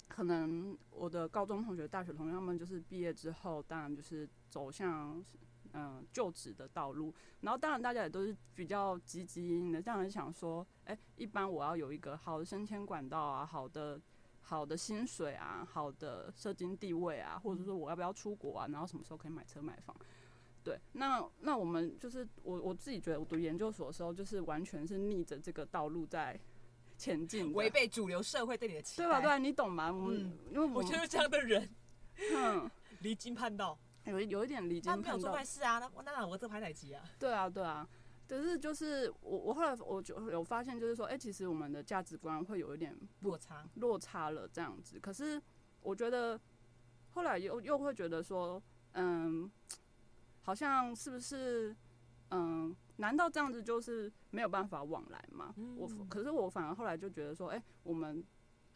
[0.09, 5.23] 可能我的高中同学、大学同学，他们就是毕业之后，当然就是走向
[5.73, 7.13] 嗯、就职的道路。
[7.41, 14.01] 然后当然大家也都是比较积极的，这样想说，哎、一般我要有一个好的升迁管道啊，好的
[14.41, 19.95] 好的薪水啊，好的社经地位啊，或者说我要不要出国啊，然后什么时候可以买车买房？
[20.63, 26.39] 对，那那我们就是我我自己觉得，我读研究所的时候，就是完全是逆着这个道路在。
[26.99, 29.21] 前进，违背主流社会对你的期待，对吧？
[29.21, 29.89] 对啊，你懂吗？
[29.89, 31.67] 我们、嗯、因为我，我就是这样的人，
[32.35, 35.03] 嗯，离经叛道，有有一点离经叛道。
[35.03, 37.01] 他没有做坏事啊，那那我这排哪级啊？
[37.17, 37.87] 对啊，对啊，
[38.27, 44.99] 可是就是我我后来我就有发现，就是说，哎、欸，其实我们的价值观会有一点落差，落差了这样子。
[44.99, 45.41] 可是
[45.81, 46.37] 我觉得
[47.11, 49.49] 后来又又会觉得说，嗯，
[50.41, 51.73] 好像是不是？
[52.31, 55.53] 嗯，难道这样子就是没有办法往来吗？
[55.57, 58.23] 嗯、我可是我反而后来就觉得说，哎、欸，我们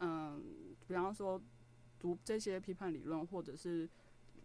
[0.00, 0.42] 嗯，
[0.86, 1.40] 比方说
[1.98, 3.88] 读这些批判理论，或者是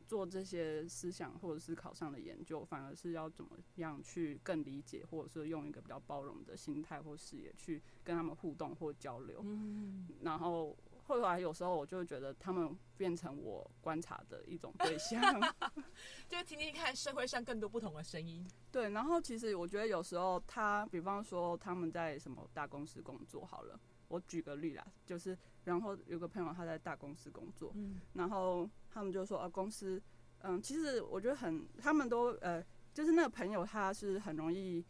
[0.06, 10.78] 做这些思想或者思考上的研究，反而是要怎么样去更理解，或者是用一个比较包容的心态或视野去跟他们互动或交流，嗯、然后。
[11.10, 15.20] 后来有时候我就觉得他们变成我观察的一种对象，
[16.30, 18.48] 就听听看社会上更多不同的声音。
[18.72, 30.00] 对，然后其实我觉得有时候他，比方说他们在什么大公司工作，好了，我举个例啦，就是然后有个朋友他在大公司工作，嗯，然后他们就说啊，公司，
[30.44, 34.86] 嗯，其实我觉得很，他们都呃，就是那个朋友他是很容易，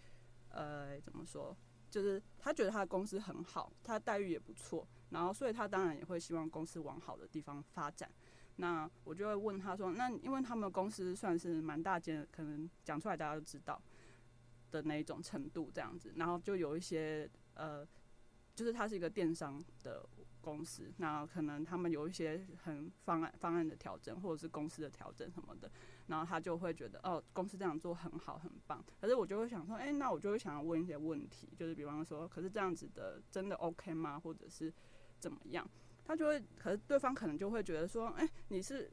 [0.50, 1.56] 呃，怎么说，
[1.90, 4.86] 就是他觉得他的公司很好，他待遇也不错。
[5.10, 8.10] 然后，所以他当然也会希望公司往好的地方发展。
[8.58, 13.82] 那我就会问他说：“那因为他们公司算是蛮大间，可能讲出来大家都知道
[14.70, 16.12] 的那一种程度这样子。
[16.18, 17.88] 然后就有一些呃，
[18.54, 20.06] 就是他是一个电商的
[20.42, 25.72] 公司，那可能他们有一些很方案方案的调整，或者是公司的调整什么的。
[26.08, 28.84] 然后他就会觉得哦，公司这样做很好很棒。
[29.00, 34.20] 可是我就会想说，哎，那我就会想要问一些问题，就是比方说，可是这样子的真的 OK 吗？
[34.20, 34.74] 或者是？
[35.20, 35.68] 怎么样？
[36.06, 38.92] 他就会，可是对方可能就会觉得说，哎、欸，你是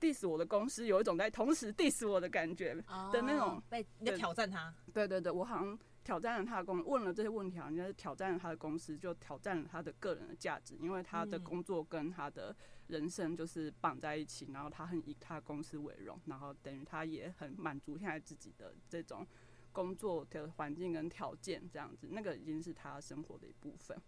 [0.00, 2.74] diss 我的公司，有一种在同时 diss 我的感觉
[3.12, 4.74] 的那种，被你在挑战他。
[4.94, 19.26] 对对对，我好像挑战了他的公，问了这些问题，好像是挑战了他的公司，就挑战了他的个人的价值，因为他的工作跟他的人生就是绑在一起，然后他很以他的公司为荣，然后等于他也很满足现在自己的这种
[19.72, 24.00] 工作的环境跟条件，这样子，那个已经是他生活的一部分。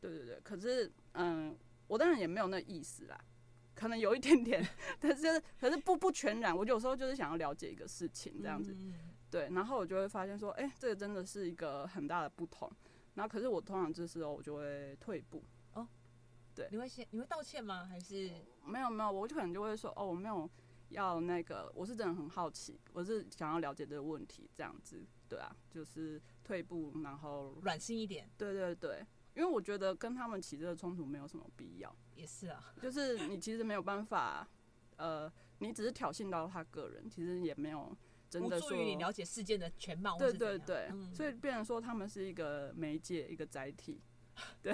[0.00, 1.56] 对对对，可是嗯，
[1.86, 3.18] 我当然也没有那意思啦，
[3.74, 4.66] 可能有一点点，
[5.00, 6.56] 但是可是不不全然。
[6.56, 8.76] 我有时候就是想要了解一个事情这样子，
[9.30, 12.70] 对，然后我就会发现说，哎，这个真的是一个很大的不同。
[13.14, 15.88] 然后可是我通常这时候我就会退步哦，
[16.54, 17.86] 对，你会先你会道歉吗？
[17.86, 18.30] 还是
[18.64, 20.48] 没有没有，我就可能就会说，哦，我没有
[20.90, 29.04] 要那个，我是真的很好奇，我是想要了解这个问题这样子，对啊，就是退步，然后软心一点，对对对。
[29.36, 34.48] 因为我觉得跟他们起这个冲突没有什么必要，也是啊，就是你其实没有办法，
[34.96, 37.94] 呃，你只是挑衅到他个人，其实也没有
[38.30, 40.16] 真的说助于你了解事件的全貌。
[40.18, 44.00] 对对对，嗯、所以变成说他们是一个媒介，一个载体。
[44.62, 44.72] 对，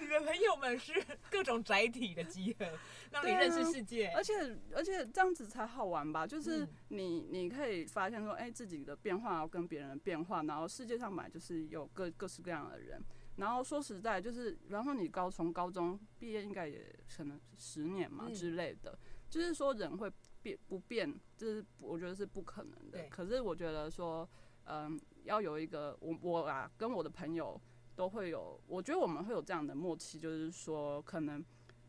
[0.00, 0.92] 你的朋友们是
[1.30, 2.66] 各种载体的集合，
[3.10, 4.06] 让你认识世界。
[4.08, 4.32] 啊、而且
[4.74, 6.26] 而且这样子才好玩吧？
[6.26, 13.02] 就是你你可以发现说，哎、欸，自己的变化要跟别人的变化，然后世界上本来就是有各各式各样的人。
[13.36, 18.98] 然后说实在，就是比方说你高从高中毕业，应该也可能十年嘛之类的。
[19.30, 23.08] 就是说人会变不变，就是我觉得是不可能的。
[23.08, 24.28] 可是我觉得说，
[24.64, 27.58] 嗯，要有一个我我啊，跟我的朋友
[27.96, 31.42] 都会有，我觉得我们会有这样的默契，就是说可能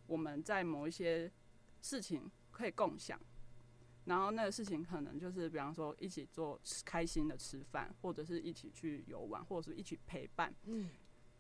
[0.08, 1.30] 我们在某一些
[1.82, 3.20] 事情可以共享，
[4.06, 10.56] 然后那个事情可能就是比方说一起做开心的吃饭，或者是一起去游玩，或者是一起陪伴。
[10.64, 10.90] 嗯。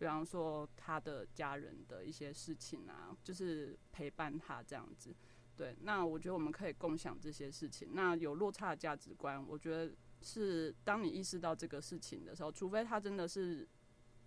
[0.04, 5.16] 比方说他的家人的一些事情啊，就是陪伴他这样子，
[5.56, 5.74] 对。
[5.80, 7.88] 那我觉得我们可以共享这些事情。
[7.94, 13.66] 那有落差的价值观，我觉得是当你意识到这个事情的时候，除非他真的是，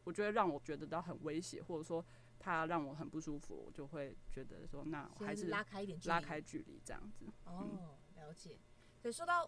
[0.05, 2.03] 我觉得让我觉得到很威胁，或者说
[2.39, 7.27] 他让我很不舒服，我就会觉得说，那我还是拉开一点，拉开距离这样子。
[7.45, 8.59] 哦，了解。
[9.03, 9.47] 所以说到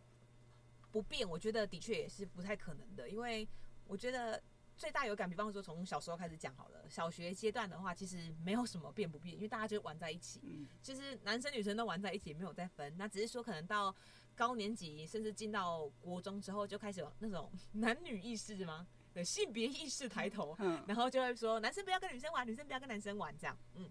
[0.93, 3.49] 不变，我觉得的确也是不太可能的，因为
[3.87, 4.43] 我觉得。
[4.79, 6.89] 最大有感，比方说从小时候开始讲好了。
[6.89, 10.41] 小学阶段的话，其实没有什么变不变，因为大家就玩在一起。
[10.45, 12.97] 嗯，其实男生女生都玩在一起，没有再分。
[12.97, 13.95] 那只是说，可能到
[14.37, 18.87] 高年级，甚至进到国中之后，就开始有那种男女意识吗？
[19.13, 20.55] 对，性别意识抬头。
[20.61, 23.59] 嗯，然后就会说，男生不要跟女生玩，女生不要跟男生玩，这样。
[23.75, 23.91] 嗯，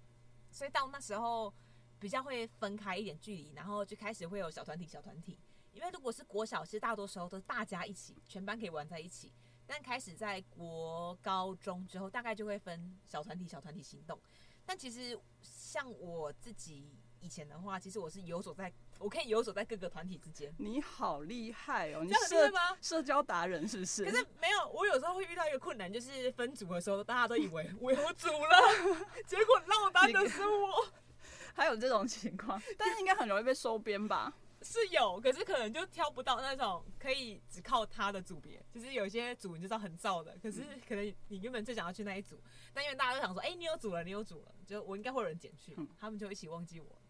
[0.50, 1.54] 所以到那时候
[2.00, 5.38] 比较会分开一点距离，然后就开始会有小团体、小团体。
[5.74, 9.34] 因为如果是国小，其实大多时候都是大家一起，全班可以玩在一起。
[9.68, 14.20] 但开始在国高中之后，大概就会分小团体、小团体行动。
[14.66, 20.54] 但其实像我自己以前的话，其实我是游走在，我可以游走在各个团体之间。
[20.58, 22.04] 你好厉害哦！
[22.04, 22.78] 你是吗？
[22.82, 24.06] 社交达人是不是？
[24.06, 28.58] 可是没有，我有时候会遇到一个困难，就是分组的时候，大家都以为我有组了，
[29.28, 30.88] 结果落单的是我。
[31.56, 34.32] 还有这种情况，但是应该很容易被收编吧？
[34.68, 38.64] 是有，可是可能就挑不到那种可以只靠他的组别。
[38.72, 42.42] 就是有些组你就知道很燥的，可是可能你原本最想要去那一组，
[42.74, 47.02] 但因为大家都想说，哎、欸，你有组了，你有组了，就我应该会有人捡去，他们就一起忘记我。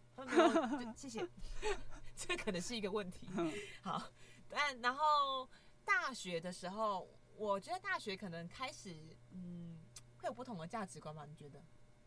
[0.96, 1.28] 谢谢，
[2.16, 3.28] 这可能是一个问题。
[3.82, 4.12] 好，
[4.48, 5.50] 但然后
[5.84, 8.96] 大学的时候，我觉得大学可能开始，
[9.32, 9.80] 嗯，
[10.18, 11.26] 会有不同的价值观吧？
[11.26, 11.64] 你觉得？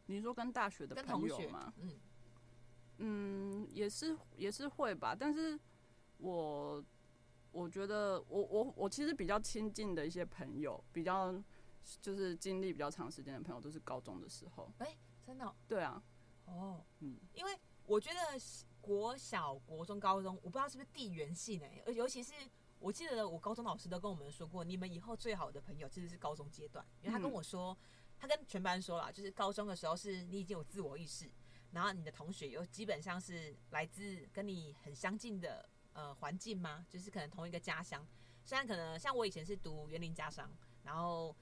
[0.06, 1.72] 你说跟大学的朋友吗？
[1.76, 2.00] 嗯
[3.02, 5.16] 嗯，也是也是会吧。
[5.18, 5.58] 但是
[6.18, 6.84] 我
[7.50, 11.34] 我觉得我我我其实比较亲近的一些朋友，比较
[12.02, 14.70] 就是经历比较长时间的朋友，都是高中的时候。
[14.78, 15.54] 哎、欸，真的、喔？
[15.66, 16.02] 对啊。
[16.44, 18.18] 哦，嗯，因为我觉得
[18.80, 22.34] 国小、国中、高中，我不知道是不是地缘性哎，而尤其是
[22.78, 27.72] 我记得我高中老师都跟我们说过，你们以后最好的朋友其实是高中阶段，因为他跟我说。
[27.72, 27.76] 嗯
[28.20, 31.24] 他跟全班说了，就是高中的时候是你已经有自我意识，
[31.72, 36.84] 然后你的同学又基本上是来自跟你很相近的呃环境吗？
[36.88, 38.06] 就是可能同一个家乡，
[38.44, 40.50] 虽然可能像我以前是读园林家商，
[40.82, 41.34] 然后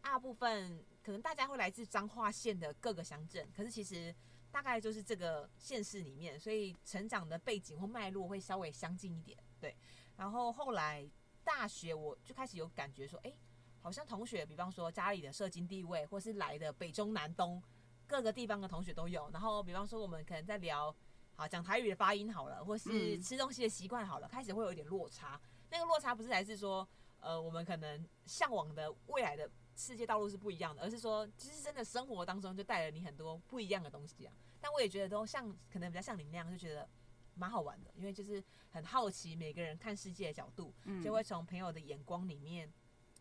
[0.00, 4.14] 大部分可能大家会来自彰化县的各个乡镇，可是其实
[4.50, 9.36] 大概就是这个县市里面，所以成长的背景或脉络会稍微相近一点。
[9.60, 9.76] 对，
[10.16, 11.08] 然后后来
[11.44, 13.32] 大学我就开始有感觉说，哎。
[13.78, 17.62] 好像同学，比方说家里的社经地位，或是来的北中南东
[18.06, 19.28] 各个地方的同学都有。
[19.30, 20.94] 然后，比方说我们可能在聊，
[21.34, 25.40] 好讲台语的发音好了，或是吃东西的习惯好了，开始会有一点落差。
[25.70, 26.86] 那个落差不是来自说，
[27.20, 34.32] 呃，我们可能向往的未来的世界道路是不一样的，而是说，其实真的生活当中就带了你很多不一样的东西啊。
[34.60, 36.88] 但我也觉得都像，可能比较像你那样，就觉得
[37.34, 42.72] 蛮好玩的，因为就是很好奇每个人看世界的角度，就会从朋友的眼光里面。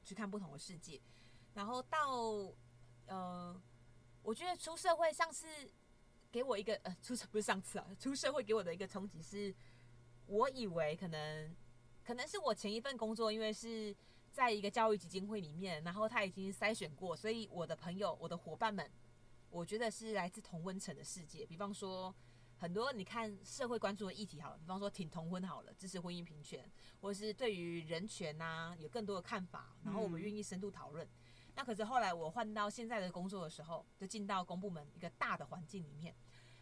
[0.04, 1.02] 去看不同的世界，
[1.56, 2.54] 然后到
[3.08, 3.60] 呃，
[4.26, 5.46] 我觉得出社会上次
[6.32, 9.54] 给我一个呃，出社不是上次啊，出社会给我的一个冲击是，
[10.26, 11.56] 我以为可能
[12.04, 13.96] 可能是我前一份工作，因为是
[14.32, 18.90] 在一个教育基金会里面，然后他已经筛选过，所以我的朋友、我的伙伴们，
[19.52, 22.14] 我觉得是来自同温层的世界，比方说。
[22.58, 26.64] 很多你看社会关注的议题好了，比方说挺同婚好了，支持婚姻平权，
[27.02, 31.06] 或者是对于人权呐、啊、有更多的看法，然后我们愿意深度讨论。
[31.06, 31.10] 嗯、
[31.56, 36.16] 那可是后来我换到现在的工作的时候，就进到公部门一个大的环境里面，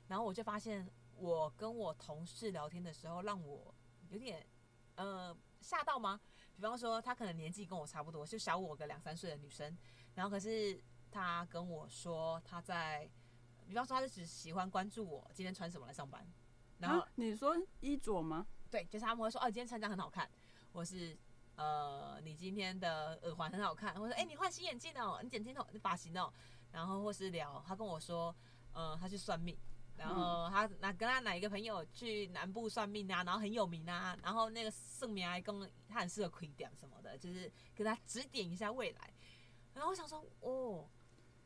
[0.08, 3.74] 然后我就发现我跟我同事聊天的时候，让我
[4.10, 4.46] 有点
[4.96, 6.20] 呃吓到吗？
[6.56, 9.78] 比方说她可能年纪跟我差不多，就小我个两三岁的女生，
[10.16, 13.10] 然后可是她跟我说她在。
[13.66, 16.22] 比方说，他就只喜欢关注我今天穿什么来上班，
[16.80, 18.46] 然后、啊、你说衣着吗？
[18.70, 20.30] 对，就是他们会说，哦，今天穿这样很好看，
[20.74, 21.18] 我是
[21.56, 26.32] 呃，你今天的耳环很好看，或者说，哎、欸，你换新眼镜哦，你剪金头，你发型哦，
[26.72, 28.36] 然后或是聊，他跟我说，
[28.74, 29.58] 呃，他去算命，
[29.96, 39.14] 然后他那跟他哪一个朋友去南部算命啊，然后很有名啊，然后那个圣明还跟他很适合亏点什么的，就是给他指点一下未来，
[39.74, 40.88] 然后我想说，哦。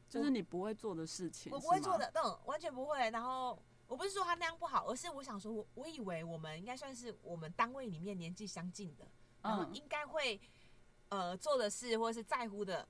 [0.10, 2.98] 就是你不会做的事情，我不会做的，嗯，完全不会。
[3.12, 9.06] 然后我不是说他那样不好，而是我想说，我我以为我们应该算是我们单位里面年纪相近的，
[9.42, 10.40] 然后应该会
[11.10, 12.88] 呃做的事或者是在乎的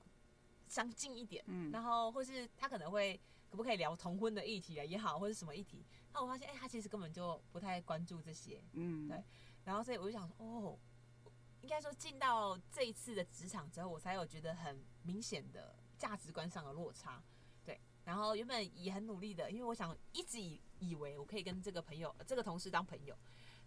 [0.67, 9.23] 相近一点，嗯，然后或是他可能会可不可以聊同婚的议题啊也好，或者什么议题，那我发现哎、欸，他其实根本就不太关注这些，嗯，对。
[9.63, 10.77] 然后所以我就想说，哦，
[11.61, 15.75] 应该说进到这一次的职场之后，我才有觉得很明显的。
[15.97, 17.19] 价值观上的落差，
[17.65, 23.17] 对，然后原本也很努力的，因为我想一直以以为我可以跟这个朋友、这个同事当朋友，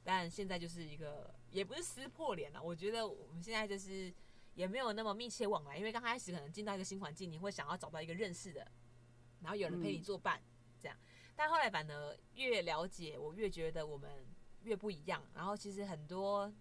[0.05, 2.63] 但现在就是一个也不是撕破脸了。
[2.63, 4.13] 我觉得我们现在就是
[4.55, 8.67] 也没有那么密切往来，因为刚开始可能进到一个新环境，你会想要找到一个认识的，
[9.41, 10.43] 然后有人陪你作伴，
[10.81, 10.97] 这样。
[11.37, 14.27] 但后来反而越了解，我越觉得我们
[14.63, 15.25] 越不一样。
[15.35, 16.53] 然后其实很多。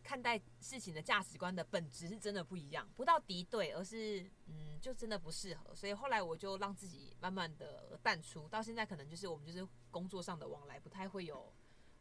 [0.00, 5.74] 看待事情的价值观的本质是真的不一样，不到敌对，而是嗯，就真的不适合。
[5.74, 11.52] 所以后来我就让自己慢慢的淡出，到现在可能就是我们就是工作上的往来，不太会有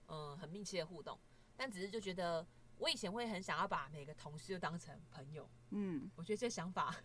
[0.08, 1.18] 嗯很密切的互动。
[1.56, 2.46] 但只是就觉得
[2.78, 6.96] 我以前会很想要把每个同事都当成朋友，嗯，我觉得这想法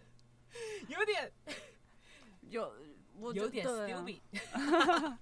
[0.89, 1.33] 有点
[2.51, 2.75] 有
[3.19, 4.21] 我有点 stupid。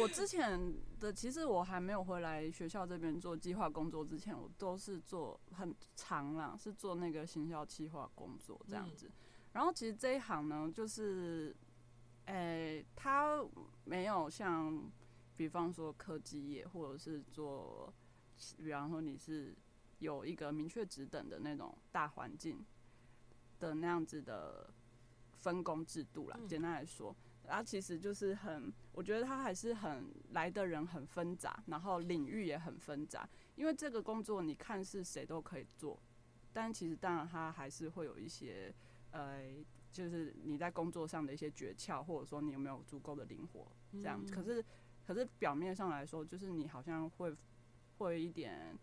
[0.00, 9.10] 我之前的其实我还没有回来学校这边做计划工作之前，我都是做很长啦，是做那个行销计划工作这样子。
[9.52, 11.54] 然后其实这一行呢，就是，
[12.26, 13.44] 诶、欸，它
[13.84, 14.80] 没有像，
[15.36, 17.92] 比方说科技业，或者是做，
[18.58, 19.54] 比方说你是
[19.98, 22.64] 有一个明确职等的那种大环境
[23.58, 24.72] 的那样子的
[25.32, 26.38] 分工制度啦。
[26.48, 27.14] 简单来说。
[27.46, 33.28] 它其实就是很，我觉得它还是很来的人很纷杂，然后领域也很纷杂。
[33.54, 36.00] 因为这个工作你看是谁都可以做，
[36.54, 38.74] 但其实当然它还是会有一些，
[39.10, 39.62] 呃，
[39.92, 44.32] 就是你在工作上的一些诀窍，或者说你有没有足够的灵活这样子。
[44.32, 44.64] 可是，
[45.06, 47.34] 可是表面上来说，就是你好像会
[47.98, 48.78] 会一点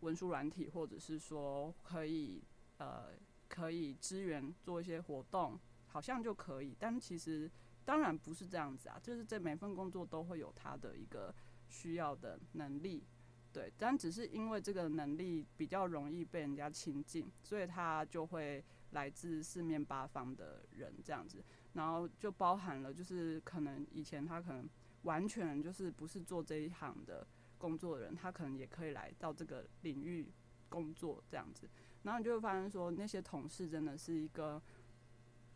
[0.00, 2.42] 文书软体，或者是说可以
[2.78, 3.10] 呃
[3.48, 6.74] 可以支援做一些活动，好像就可以。
[6.78, 7.50] 但其实
[7.84, 11.34] 当然不是这样子啊，就是这每份工作都会有它的一个
[11.68, 13.04] 需要的能力，
[13.52, 13.72] 对。
[13.76, 24.68] 但只是因为这个能力比较容易被人家亲近，所以他就会来自四面八方的人这样子，然后就包含了就是可能以前他可能
[25.06, 27.26] 完全就是不是做这一行的。
[27.58, 30.30] 工作的人，他可能也可以来到这个领域
[30.68, 31.66] 工作这样子，
[32.02, 34.62] 然后你就会发现说，那些同事真的是一个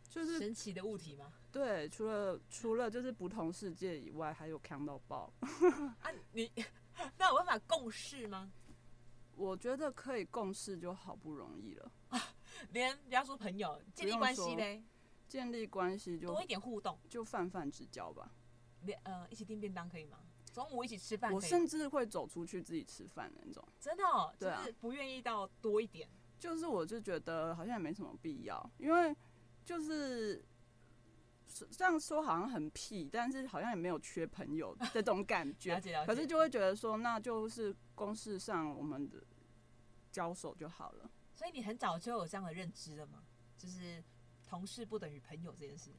[0.09, 1.31] 就是神奇的物体吗？
[1.51, 5.31] 对，除了除了就是不同世界以外，还有强到爆
[6.01, 6.09] 啊！
[6.33, 6.51] 你
[7.19, 8.51] 那有办法共事吗？
[9.35, 12.19] 我觉得可以共事就好不容易了啊！
[12.71, 14.83] 连不要说朋友，建立关系嘞，
[15.27, 18.33] 建立关系就多一点互动，就泛泛之交吧。
[18.83, 20.19] 连呃，一起订便当可以吗？
[20.53, 23.65] 中午一起吃饭，我甚至会走出去自己吃饭的那种。
[23.79, 24.03] 真的
[24.37, 26.09] 就是不愿意到多一点。
[26.37, 29.15] 就是我就觉得好像也没什么必要，因为
[29.63, 30.43] 就是
[31.69, 35.75] 这样说好像很屁，但是好像也没有缺朋友 这种感觉。
[35.75, 36.05] 了解了解。
[36.07, 39.23] 可是就会觉得说，那就是公事上我们的
[40.11, 41.09] 交手就好了。
[41.31, 43.23] 所以你很早就有这样的认知了吗？
[43.57, 44.03] 就是
[44.43, 45.91] 同事不等于朋友这件事。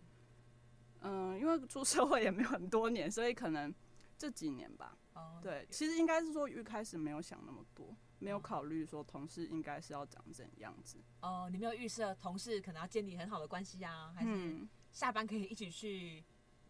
[1.03, 3.75] 嗯，因为出社会也没有很多年，所以可能。
[4.19, 10.99] 这几年吧，oh, 对，其实应该是说一开始没有想那么多，没有考虑说同事应该是要长怎样子。
[11.23, 16.23] 哦，你没有预设同事可能要建立很好的关系啊，还是下班可以一起去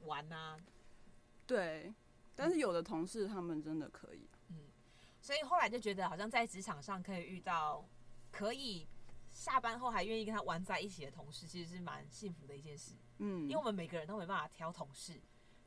[0.05, 0.57] 玩啊？
[1.47, 1.93] 对，
[2.35, 4.57] 但是有的同事他们真的可以，嗯，
[5.21, 7.87] 所以后来就觉得好像在职场上可以遇到
[8.31, 8.89] 可以
[9.29, 12.93] 下班后还愿意跟他玩在一起的同事，其实是蛮幸福的一件事。
[13.23, 15.21] 嗯，因为我们每个人都没办法挑同事。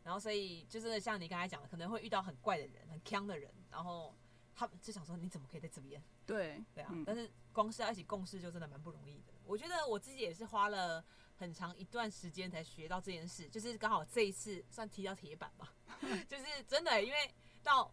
[0.04, 4.14] 然后，所以就是像你刚才讲的，可能会遇到很怪的人、很坑的人，然后
[4.54, 6.92] 他们就想说：“你怎么可以在这边？”对，对啊。
[6.94, 9.34] 嗯、但是光是要一起共事，就真的蛮不容易的。
[9.46, 11.04] 我觉得我自己也是花了
[11.38, 15.74] 很长一段时间才学到这件事，就是刚好这一次算踢到铁板吧。
[16.30, 17.34] 就是真的，因为
[17.64, 17.92] 到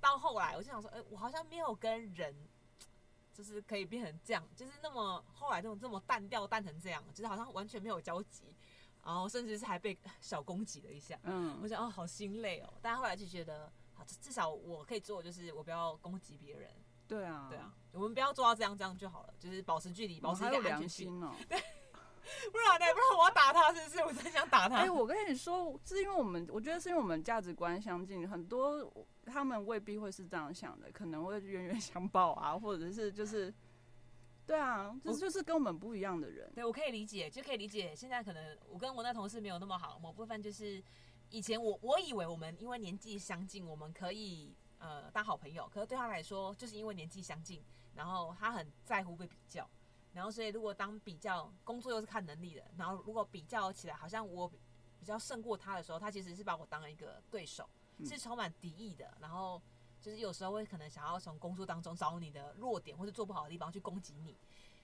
[0.00, 2.34] 到后来，我就想说：“哎、欸，我好像没有跟人，
[3.32, 8.56] 就是可以变成这样，就是那么后来那种这么淡掉淡成这样，就是好像完全没有交集。”
[9.04, 12.72] 然后甚至是还被小攻击了一下，嗯，我想哦，好心累哦。
[12.80, 16.70] 但后来就觉得，好，至少我可以做，就是我不要攻击别人。
[17.08, 21.34] 对啊，对啊，我们不要做到这样，这样就好了，就是保持距离，保持一个安全心哦。
[21.48, 21.58] 对，
[22.50, 22.86] 不然呢？
[22.94, 24.04] 不然我要打他，是不是？
[24.04, 24.76] 我真想打他。
[24.76, 28.90] 哎，我跟你说，是因为我们，我觉得是因为我们价值观相近，很多
[29.26, 33.52] 他们未必会是这样想的，可能会冤冤相报啊，或者是就是。
[34.52, 36.52] 对啊，这就是跟我们不一样的人。
[36.54, 37.96] 对，我可以理解，就可以理解。
[37.96, 40.84] 现在可能我跟我那同事没有那么好，某部分就是
[41.30, 45.66] 以前我我以为我们因为年纪相近，我们可以呃当好朋友。
[45.72, 49.66] 可是对他来说，就是因为年纪相近，然后他很在乎被比较，
[50.12, 54.46] 然后所以如果当比较工作又是看能力的，然后如果比较起来好像我
[55.00, 57.66] 比较胜过他的时候，他其实是把我当一个对手，
[58.04, 59.62] 是充满敌意的，然后。
[60.02, 64.36] 就是有时候会可能想要从工作当中找你的弱点或者做不好的地方去攻击你，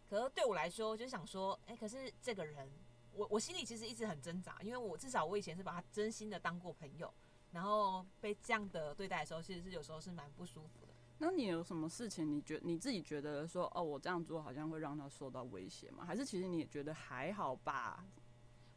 [0.08, 2.70] 可是对我来说，就想说，哎，可是这个人，
[3.12, 7.12] 我我心里其实一直很挣扎，因为我至少我以前是把他真心的当过朋友，
[7.50, 10.94] 然后被这样的对待的时候，其实是有时候是蛮不舒服的。
[11.18, 16.04] 那你有什么事情，你觉你自己觉得说，哦，我这样做好像会让他受到威胁吗？
[16.06, 18.04] 还是其实你也觉得还好吧？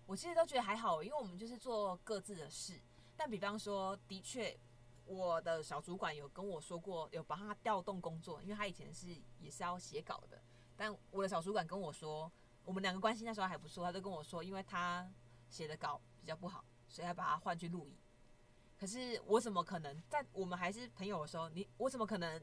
[0.08, 2.74] 我其实都觉得还好，因为我们就是做各自的事，
[3.16, 4.58] 但比方说，的确。
[5.12, 9.08] 我的小主管有跟我说过，有帮他调动工作，因为他以前是
[9.40, 10.42] 也是要写稿的。
[10.78, 12.32] 但我的小主管跟我说，
[12.64, 15.06] 我们两个关系那时候还不错，他就跟我说，因为他
[15.50, 17.98] 写的稿比较不好，所以他把他换去录影。
[18.80, 22.42] 可是我怎么可能在我们还是朋友的时候，你我怎么可能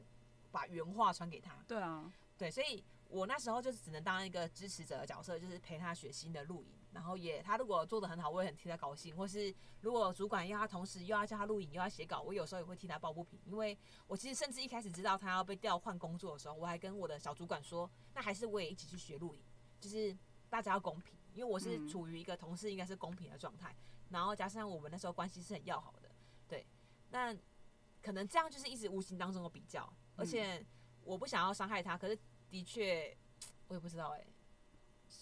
[0.51, 1.55] 把原话传给他？
[1.67, 6.78] 对啊，对，所以我那时候就只能当一个支持者的角色，就是陪他学新的录影。
[6.91, 9.15] 然后也，他如果做的很好，我也很替他高兴。
[9.15, 13.39] 或是如果主管要他同时又要叫他录影又要写稿，我有时候也会替他抱不平。
[13.45, 13.77] 因为
[14.07, 19.41] 我其实甚至一开始知道他要被调换工作的时候，我还跟我的小主管说，那还是我也一起去学录影，
[19.79, 20.17] 就是
[20.49, 21.17] 大家要公平。
[21.33, 23.73] 因为我是处于一个同事应该是公平的状态，
[24.09, 26.09] 然后加上我们那时候关系是很要好的，
[26.47, 26.65] 对。
[27.11, 27.33] 那
[28.01, 30.65] 可能这样就是一直无形当中的比较，而且
[31.03, 32.19] 我不想要伤害他，可是
[32.49, 33.15] 的确
[33.69, 34.27] 我也不知道哎、欸，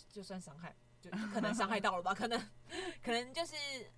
[0.09, 0.75] 就算伤害。
[1.11, 2.13] 就可能伤害到了吧？
[2.13, 2.39] 可能，
[3.03, 3.55] 可能就是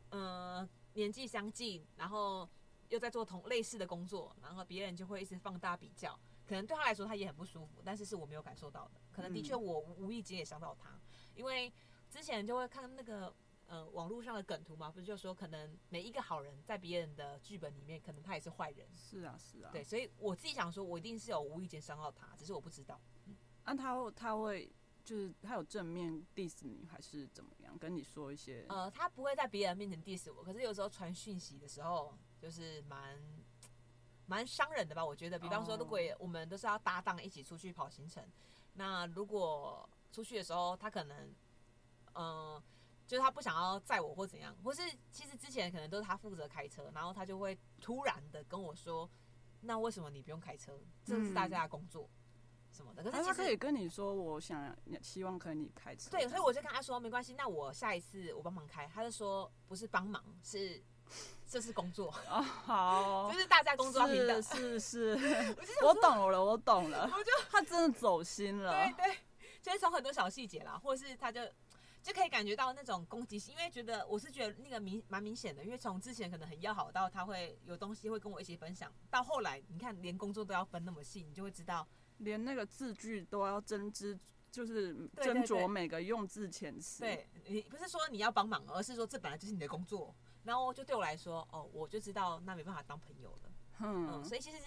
[0.09, 2.47] 嗯、呃，年纪相近，然后
[2.89, 6.17] 又在做同类似的工作，然后别人就会一直放大比较。
[6.47, 8.99] 可能对他来说，他也很不舒服，但是是我没有感受到的。
[9.11, 10.99] 可能的确我无意间也伤到他，
[11.35, 11.71] 因为
[12.09, 13.31] 之前就会看那个
[13.67, 18.87] 呃网络上的梗图嘛，不是就说可能每一个好人在别人的剧本里面，可能他也是坏人。
[18.95, 19.69] 是啊，是啊。
[19.71, 22.99] 对，所以我自己想说，我一定是有无意间伤到他，只是我不知道。
[23.27, 24.71] 嗯，那、啊、他他会
[25.09, 27.75] 就是他有正面 diss 你，还是怎么样？
[27.79, 28.63] 跟你说一些？
[28.69, 33.19] 呃，他不会在别人面前 diss 我，可是有时候传讯息的时候，就是蛮
[34.27, 35.03] 蛮伤人的吧？
[35.03, 38.23] 我觉得，比方说，如果我们都是要搭档一起出去跑行程，
[38.73, 41.17] 那如果出去的时候，他可能，
[42.13, 42.63] 嗯、呃，
[43.07, 49.09] 就是他不想要载我或怎样，或是其实之前可能都是他负责开车，然后他就会突然的跟我说
[49.61, 50.79] ：“那为什么你不用开车？
[51.03, 52.07] 这是大家的工作
[52.71, 60.81] 什么的。”可是他可以跟你说：“我想希望可以你开车。”对，所以我就跟他说：“没关系，那我下一次我帮忙开。”他就说：“不是帮忙，是
[61.47, 65.17] 这是工作哦，好， 就是大家工作要平等。”是是，
[65.81, 69.17] 我，我懂了，我懂了，我就他真的走心了，对对。
[69.61, 71.41] 就是从很多小细节啦，或者是他就
[72.01, 81.85] 就可以感觉到那种攻击性，因为觉得我是觉得那个明蛮明显的，因为从之前可能很要好到他会有东西会跟我一起分享，到后来你看连工作都要分那么细，你就会知道
[82.19, 84.17] 连那个字句都要斟酌，
[84.49, 87.01] 就是斟酌每个用字遣词。
[87.01, 93.51] 对，你不是说你要帮忙，而是说这本来就是你的工作，然后就对我来说，哦，我就知道那没办法当朋友了。
[93.81, 94.63] 嗯，嗯，所以其实是。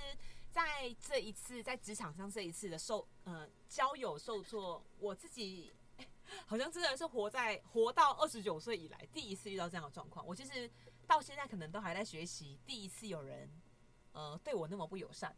[0.52, 5.72] 在这一次在职场上这一次的受呃交友受挫，我自己
[6.44, 10.26] 好像真的是活在活到二十九岁以来第一次遇到这样的状况。
[10.26, 10.70] 我其实
[11.06, 13.50] 到现在可能都还在学习，第一次有人
[14.12, 15.34] 呃对我那么不友善，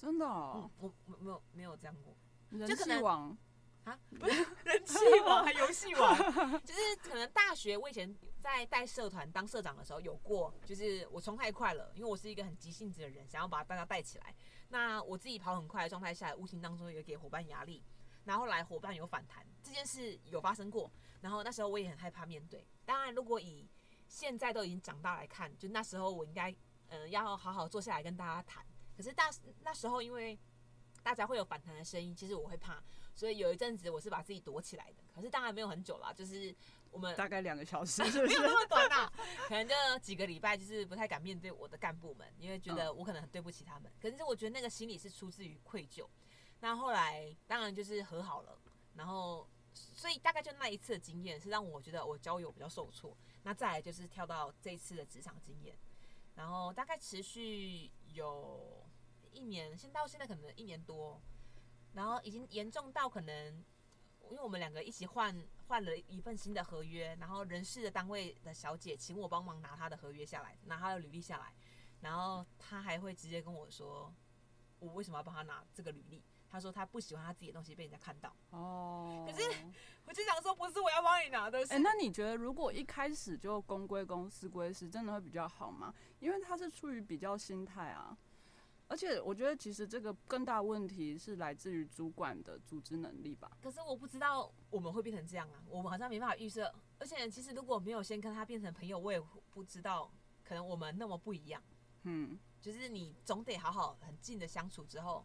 [0.00, 2.16] 真的哦，嗯、我没有没有这样过，
[2.50, 3.36] 人气王
[3.84, 4.94] 啊，不 是人气
[5.26, 6.16] 王还游戏王，
[6.64, 8.16] 就是可能大学我以前。
[8.40, 14.34] 在带社团当社长的时候，有过，就是我冲太快了，因为我是一个很急性子的人，想要把大家带起来。
[14.68, 17.84] 那我自己跑很快的状态下，无形当中也给伙伴压力。
[18.24, 20.90] 然后来伙伴有反弹，这件事有发生过。
[21.20, 22.66] 然后那时候我也很害怕面对。
[22.86, 23.68] 当然，如果以
[24.06, 26.50] 现在都已经长大来看，就那时候我应该
[26.86, 28.64] 嗯、呃、要好好坐下来跟大家谈。
[28.98, 29.30] 可是大
[29.62, 30.36] 那时候因为
[31.02, 32.82] 大家会有反弹的声音，其实我会怕，
[33.14, 35.04] 所以有一阵子我是把自己躲起来的。
[35.14, 36.54] 可是当然没有很久啦，就是。
[36.90, 39.12] 我们大概两个小时 是不是，没有那么短啊，
[39.46, 43.92] 可能就几个礼拜，就是不太敢面对我的干部们，因为觉得我可能很对不起他们。
[44.00, 46.08] 可是我觉得那个心理是出自于愧疚。
[46.60, 48.58] 那后来当然就是和好了，
[48.94, 53.14] 然后所以大概就那一次的经验是让我觉得我交友比较受挫。
[53.42, 55.78] 那再来就是跳到这一次的职场经验，
[56.36, 58.82] 然后大概持续有
[59.38, 61.20] 一年，现到现在可能一年多，
[61.94, 63.64] 然后已经严重到可能。
[64.30, 65.34] 因为我们两个一起换
[65.68, 71.54] 换了一份新的合约，然后人事的单位的小姐请我帮忙拿她的合约下来，拿她的履历下来，
[72.02, 74.12] 然后她还会直接跟我说，
[74.80, 76.22] 我为什么要帮她拿这个履历？
[76.46, 78.30] 她说她不喜欢她自己的东西被人家看到。
[78.50, 79.24] 哦。
[79.26, 79.48] 可是
[80.04, 81.64] 我就想说，不是我要帮你拿的。
[81.70, 85.94] 哎，那你觉得如果一开始就公归公，私归私，真的会比较好吗？
[86.20, 88.14] 因为他是出于比较心态啊。
[88.88, 93.56] 而且我觉得，其实这个更大问题是来自于主管的组织能力吧。
[93.62, 96.74] 可是我不知道我们会变成这样啊，我们好像没办法预设。
[96.98, 99.20] 而且其实如果没有先跟他变成朋友，我也
[99.50, 100.10] 不知道
[100.42, 101.62] 可能我们那么不一样。
[102.04, 105.24] 嗯，就是你总得好好很近的相处之后，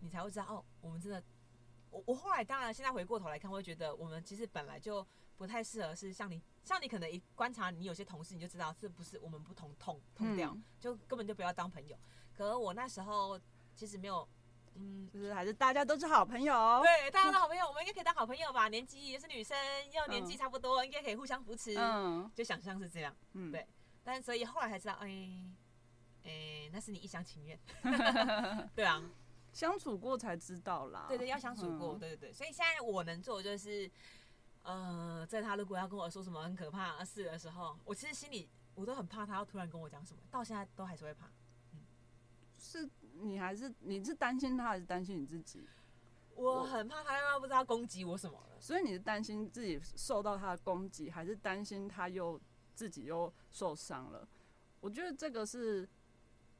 [0.00, 1.22] 你才会知道哦，我们真的。
[1.90, 5.94] 我我后来当然现在回过头来看，会觉得我们其实本来就不太适合。
[5.94, 11.96] 是像你像你可能一观察你有些同事，你就知道是不是我们不同痛痛掉，就根本就不要当朋友。
[12.36, 13.38] 可我那时候
[13.74, 14.28] 其实没有，
[14.74, 18.68] 嗯，就是还是大家都是好朋友，对，大家都好朋友，我们应该可以当好朋友吧？
[18.68, 19.56] 年纪也是女生，
[19.92, 23.66] 又年纪差不多，嗯、应该可以互相扶持，嗯，就想象是这样，嗯，对。
[24.04, 25.44] 但所以后来才知道，哎、欸，
[26.24, 27.56] 哎、欸，那是你一厢情愿，
[28.74, 29.00] 对啊，
[29.52, 32.32] 相处过才知道啦，对对，要相处过，嗯、对对对。
[32.32, 33.88] 所以现在我能做的就是，
[34.62, 41.30] 呃，在他如果要跟我说什么很可怕的事的时候，我其实心里我都很怕他要突然跟我讲什么，到现在都还是会怕。
[42.62, 42.88] 是
[43.20, 45.66] 你还是你是担心他还是担心你自己？
[46.34, 48.60] 我很怕他，又不知道攻击我什么了。
[48.60, 52.40] 所以你是担心自己受到他的攻击，还是担心他又
[52.74, 54.26] 自己又受伤了？
[54.80, 55.86] 我觉得这个是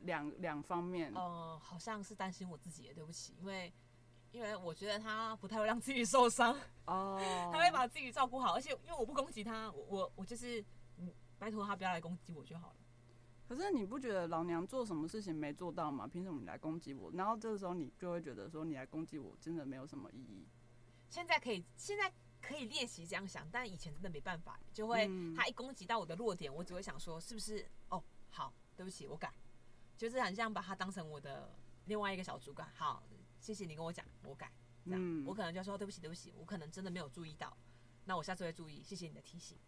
[0.01, 1.11] 两两方面。
[1.15, 3.73] 哦、呃，好像是担心我自己也对不起，因为
[4.31, 10.63] 因为我觉得他不太会让自己受伤哦，他会把自己照顾好，而且因为我不攻击他，我我我就是
[10.99, 12.77] 嗯，拜托他不要来攻击我就好了。
[13.55, 16.07] 可是你不觉得老娘做什么事情没做到吗？
[16.07, 17.13] 凭什么你来攻击我？
[17.13, 20.49] 然后这个时候你就会觉得说，你来攻击我真的没有什么意义。
[21.11, 27.69] 现在可以，现在可以练习这样想，但以前真的没办法，就会他一攻击到我的弱点，我只会想说是不是？
[27.91, 29.31] 哦，好，对不起，我改，
[29.99, 32.67] 就是很像把他当成我的另外一个小主管。
[32.75, 33.03] 好，
[33.39, 34.51] 谢谢你跟我讲，我改，
[34.87, 37.55] 这样我可能就说对不起，对不起，我可能真的没有注意到，
[38.07, 39.59] 那我下次会注意，谢谢你的提醒。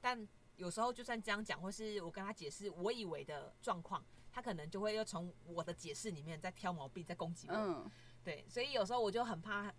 [0.00, 0.26] 但
[0.56, 7.54] 有时候就算这样讲，或是我跟他解释我以为的状况，他可能就会又从我的解释里面再挑毛病，再攻击我。
[7.54, 7.90] 嗯，
[8.22, 9.72] 对，所以有时候我就很怕，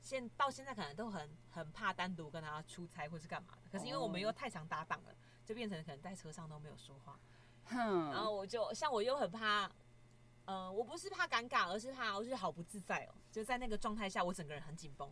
[0.00, 3.70] 现到现在可能都很很怕单独跟他出差或是干嘛的。
[3.70, 5.14] 可是因为我们又太常搭档了，
[5.44, 7.18] 就变成可能在车上都没有说话。
[7.64, 9.70] 哼，然后我就像我又很怕。
[10.44, 13.14] 呃，我不是怕尴尬，而是怕我就是好不自在哦。
[13.30, 15.08] 就在那个状态下，我整个人很紧绷。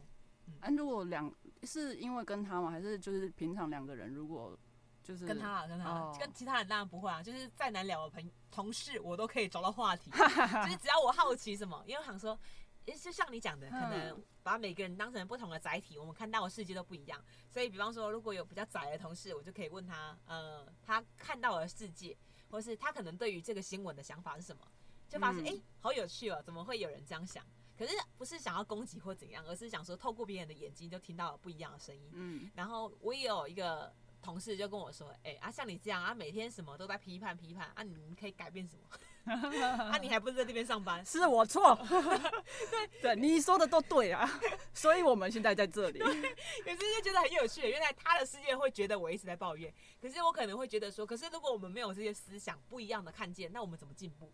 [0.47, 2.69] 嗯，啊、如果两是因为跟他吗？
[2.69, 4.59] 还是就是平常两个人如果
[5.11, 7.21] 就是跟他，跟他，哦、跟其他人当然不会啊。
[7.21, 10.09] 就是再难聊的朋同事，我都可以找到话题。
[10.65, 12.39] 就是只要我好奇什么，因为我想说，
[12.87, 17.21] 就像你讲的，可能把每个人当成不同的载体，我们看到的世界都不一样。
[17.49, 22.17] 所以，比方说，如果有比较窄的同事，我就可以问他，呃，他看到的世界，
[22.49, 24.63] 或是他可能对于这个新闻的想法是什么。
[25.09, 26.41] 就发现哎、欸，好有趣哦！
[26.41, 27.45] 怎么会有人这样想？
[27.77, 32.11] 可是不是想要攻击或怎样，而是想说透过别人的眼睛就听到了不一样的声音。
[32.13, 33.93] 嗯，然后我也有一个
[34.23, 38.87] 同事就跟我说：“哎、欸、啊，像你这样啊，每天什么都在批判批判啊，你可以改变什么？
[39.91, 41.05] 啊，你还不是在这边上班？
[41.05, 41.75] 是我错？
[42.71, 44.29] 对 对，你说的都对啊，
[44.75, 45.99] 所以我们现在在这里。
[46.01, 54.33] 可是就觉得很有趣，原来他的世界会觉得我一直在抱怨，可是我可能会觉得说，可是如果我们没有这些思想不一样的看见，那我们怎么进步？”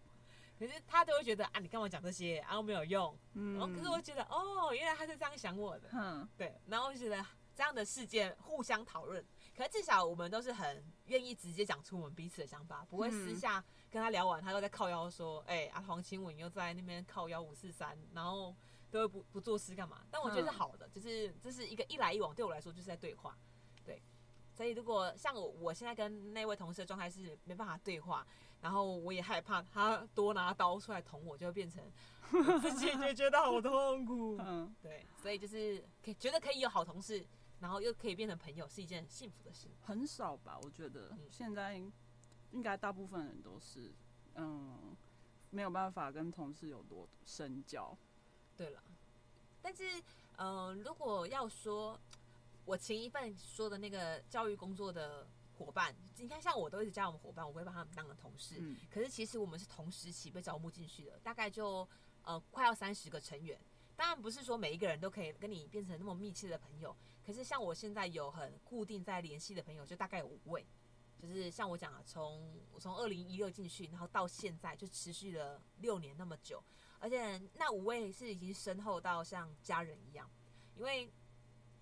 [0.58, 3.14] 可是他都会觉得啊，你干嘛讲这些啊，没有用。
[3.34, 5.90] 嗯，然后可是我觉得哦，原来他是这样想我的。
[5.92, 6.58] 嗯，对。
[6.66, 7.22] 然后我就觉得
[7.54, 9.22] 这样的事件互相讨论，
[9.56, 18.54] 可至少我们都是很愿意直接讲出我们彼此的想法，不会私下跟他聊完，他又在靠腰说，哎、欸，啊黄清文又在那边靠腰五四三，然后
[18.90, 20.02] 都会不不做事干嘛？
[20.10, 23.36] 但我觉得是好的，就是这是一个一来一往，对我来说就是在对话。
[23.84, 24.02] 对，
[24.52, 28.26] 所以如果像我我现在跟那位同事的状态是没办法对话。
[28.58, 31.80] 然后我也害怕他多拿刀出来捅我，就会变成
[32.60, 34.36] 自己就觉得好痛苦。
[34.40, 37.24] 嗯，对，所以就是可觉得可以有好同事，
[37.60, 39.68] 然后又可以变成朋友，是一件很幸福的事。
[39.82, 40.58] 很少吧？
[40.62, 41.80] 我觉得现在
[42.52, 43.92] 应该大部分人都是
[44.34, 44.96] 嗯
[45.50, 47.96] 没有办法跟同事有多深交。
[48.56, 48.82] 对了，
[49.60, 49.84] 但是
[50.36, 51.98] 嗯、呃，如果要说
[52.64, 55.26] 我前一份说的那个教育工作的。
[55.58, 58.56] 伙伴，你看，像我都一直叫我们伙伴，我不会把他们当个同事。
[58.58, 58.76] 嗯。
[58.92, 61.88] 可是其实我们是同时期被招募进去的，大概就
[62.24, 63.58] 呃快要三十个成员。
[63.96, 66.94] 当然不是说每一个人都可以跟你变成那么密切的朋友。
[67.26, 70.64] 可是像我现在有很固定在联系的朋友，就大概有五位。
[71.18, 76.62] 就是像我讲啊，从我从二零一六进去，然后到现在就持续了六年那么久，
[77.00, 80.30] 而且那五位是已经深厚到像家人一样，
[80.76, 81.10] 因为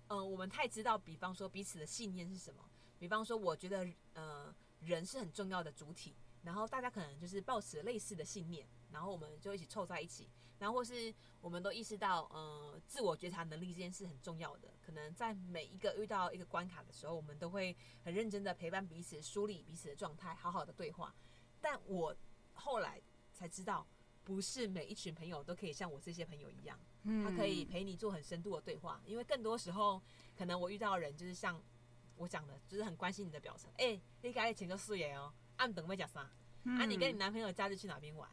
[0.07, 2.63] 嗯、我们太知道，比方说彼此的信念是什么。
[2.97, 10.29] 比方说，我觉得，呃，人是很重要的主体，然后大家可能就是抱持类似的信念，然后我们就一起凑在一起，
[10.59, 21.13] 然后或是我们都意识到，呃，自我觉察能力这件事很重要的，可能在每一个遇到一个关卡的时候，我们都会很认真的陪伴彼此，梳理彼此的状态，好好的对话。
[21.61, 22.15] 但我
[22.53, 23.01] 后来
[23.33, 23.85] 才知道，
[24.23, 26.79] 不是每一群朋友都可以像我这些朋友一样，
[27.23, 30.01] 他可以陪你做很深度的对话，因为更多时候，
[30.37, 31.61] 可能我遇到的人就是像。
[32.17, 36.21] 我讲的就是很关心你的表层，哎、欸，你该请个四爷哦，按等会讲啥？
[36.21, 38.29] 啊，你跟你男朋友假日去哪边玩？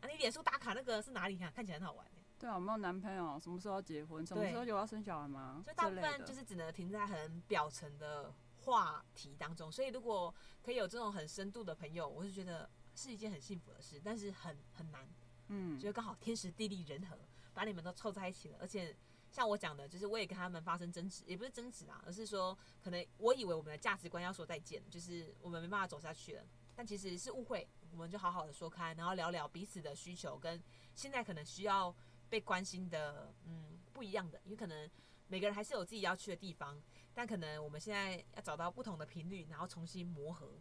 [0.00, 1.50] 啊，你脸书打卡那个是哪里看？
[1.52, 2.06] 看起来很好玩。
[2.38, 3.38] 对啊，有没有男朋友？
[3.40, 4.24] 什么时候要结婚？
[4.24, 5.60] 什么时候有要生小孩吗？
[5.64, 8.32] 所以大部分就是只能停在很表层的
[8.62, 9.70] 话题当中。
[9.72, 15.08] 所以如果可以有这种很深度的朋友，我是觉得是一件很幸福的事，但是很很难。
[15.48, 17.16] 嗯，觉得刚好天时地利人和，
[17.54, 18.96] 把你们都凑在一起了，而且。
[19.28, 26.44] 像我讲的，就是我也跟他们发生争执，也不是争执啊，而是说可能我以为我们的价值观要说再见，就是我们没办法走下去了，
[26.76, 30.62] 但其实是误会，我们就好好的说开，然后聊聊彼此的需求跟
[30.94, 31.92] 现在可能需要
[32.28, 34.88] 被关心的，嗯，不一样的，因为可能
[35.26, 36.80] 每个人还是有自己要去的地方，
[37.14, 40.52] 但可能我们现在要找到不同的频率，然后重新磨合，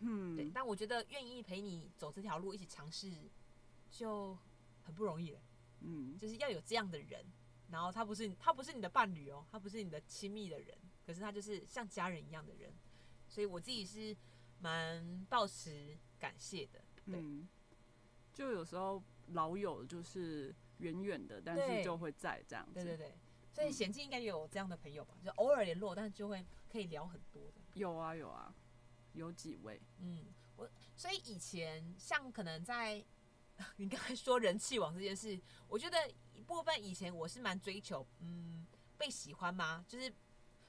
[0.00, 3.12] 嗯，对，但我觉得愿意陪你走这条路一起尝试，
[3.90, 4.36] 就
[4.82, 5.40] 很不容易了，
[5.80, 7.24] 嗯，就是要有这样的人。
[7.70, 10.74] 然后他不是他不是你的伴侣哦，他不是你的亲密的人，
[11.06, 12.72] 可是他就是像家人一样的人，
[13.28, 14.16] 所以我自己是
[14.60, 16.84] 蛮抱持感谢的。
[17.04, 17.48] 对，嗯，
[18.32, 22.74] 就有时候老友就是远远的，但是就会在这样子。
[22.74, 23.14] 对对对，
[23.52, 25.14] 所以贤静应该有这样的朋友吧？
[25.24, 27.60] 就偶尔联络，但是就会可以聊很多的。
[27.74, 28.54] 有啊有啊，
[29.12, 29.80] 有几位。
[29.98, 33.04] 嗯，我所以以前像可能在
[33.76, 36.38] 你刚才说人气王这件事，我觉得一。
[36.48, 39.84] 部分以前我是蛮追求，嗯，被喜欢吗？
[39.86, 40.10] 就是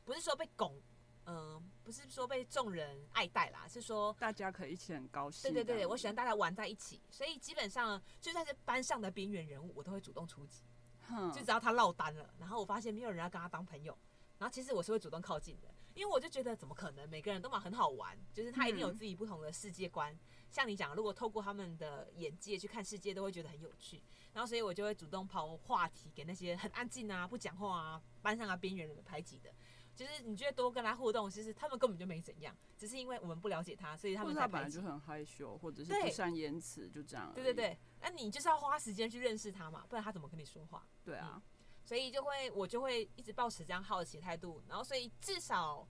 [0.03, 0.77] 不是说被拱，
[1.26, 5.51] 嗯、呃，不是说被众人爱戴啦，是说大家可以一起很高兴。
[5.53, 10.63] 对对对，我喜欢大家玩在一起，所以基本上就算是班上的边缘人物，我都会主动出击。
[11.07, 13.97] 哼，就只要他落单了，然后我发现没有人要跟他当朋友，
[14.38, 15.67] 然后其实我是会主动靠近的。
[15.95, 17.09] 因为我就觉得怎么可能？
[17.09, 20.13] 每个人都嘛很好玩，就是他一定有自己不同的世界观。
[20.13, 24.01] 嗯、像你讲，如果透过他们的眼界去看世界，都会觉得很有趣。
[24.32, 29.51] 然后所以我就会主动抛话题给那些很安静啊、不讲话啊、班上啊边缘人的排挤的。
[29.99, 37.33] 就是你觉得多跟他互动，其实他们根本就没怎样，只是因为我们不了解他，所以他们才本来就很害羞，或者是不善言辞，就这样。
[37.35, 40.87] 对对对，那你就是要花时间去认识他嘛，不然他怎么跟你说话？
[41.03, 41.41] 对啊，嗯、
[41.83, 45.85] 所以就会我就会一直保持这样好奇态度，然后所以至少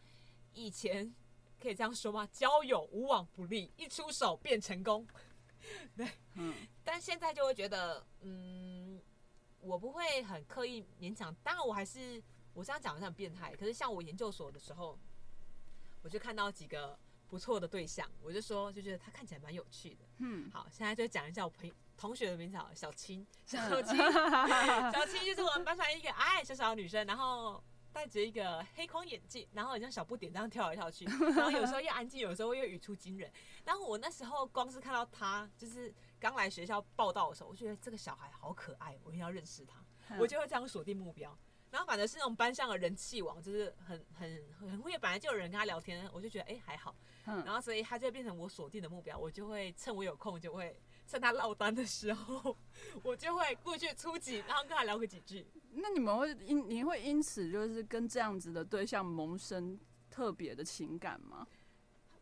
[0.54, 1.14] 以前
[1.62, 2.28] 可以这样说吗？
[2.32, 5.06] 交友无往不利，一出手便成功。
[5.96, 9.00] 对，嗯，但现在就会觉得，嗯，
[9.60, 12.20] 我不会很刻意勉强，当然我还是。
[12.54, 14.98] 我这样讲好像很变态，可是像我研究所的时候，
[16.02, 16.98] 我就看到几个
[17.28, 20.06] 不错的对象，我就说就觉得他看起来蛮有趣的。
[20.18, 23.96] 嗯，好，现在就讲一下我朋同学的名字好了，小青， 小青，
[24.92, 33.32] 小青就是我们班上一个矮矮小小的女生，然后戴着一个黑框眼镜，然后很像小不点这样跳来跳去，然后有时候又安静，有时候又语出惊人。
[33.66, 39.84] 然后我那时候光是看到他，就是刚来学校报道的时候，我觉得这个小孩好可爱，我一定要认识他，
[40.18, 41.38] 我就会这样锁定目标。
[41.72, 52.58] 然后反正是那种班上的人气王，就是很很很会，本来就有人跟他聊天，我就觉得哎还好，然后所以他就变成我锁定的目标，我就会趁我有空就会趁他落单的时候，
[53.04, 55.46] 我就会过去出击，然后跟他聊个几句。
[55.72, 61.48] 那你们会因你会因此就是跟这样子的对象萌生特别的情感吗？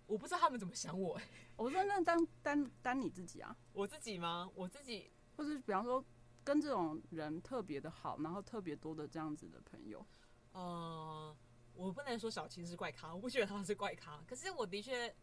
[0.08, 1.20] 我不知道他们怎么想我。
[1.56, 3.56] 我说那单单单你自己啊？
[3.72, 4.50] 我自己吗？
[4.56, 6.04] 我自己，或是比方说。
[6.48, 10.08] 跟这种人特别的好，然后特别多的这样子的朋友，
[10.54, 11.36] 呃，
[11.74, 14.24] 我不能说小青是怪咖，我不觉得他是怪咖。
[14.26, 15.14] 可是我的确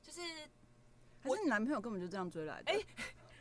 [0.00, 0.22] 就是，
[1.20, 2.72] 还是你男朋友根本就这样追来的？
[2.72, 2.86] 哎、欸，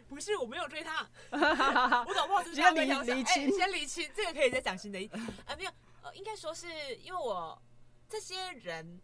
[0.10, 5.72] 不是，我没有追他， 我搞不好是先理理清，先理清，这个可以再讲新的一点啊，没有，
[6.02, 6.68] 呃，应该说是
[6.98, 7.58] 因为我
[8.10, 9.00] 这些人，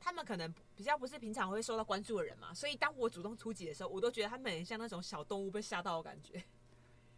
[0.00, 6.42] 他们可能比较不是平常会受到关注的人嘛，所以当我主动出击的时候，我都觉得他们很像那种小动物被吓到的感觉。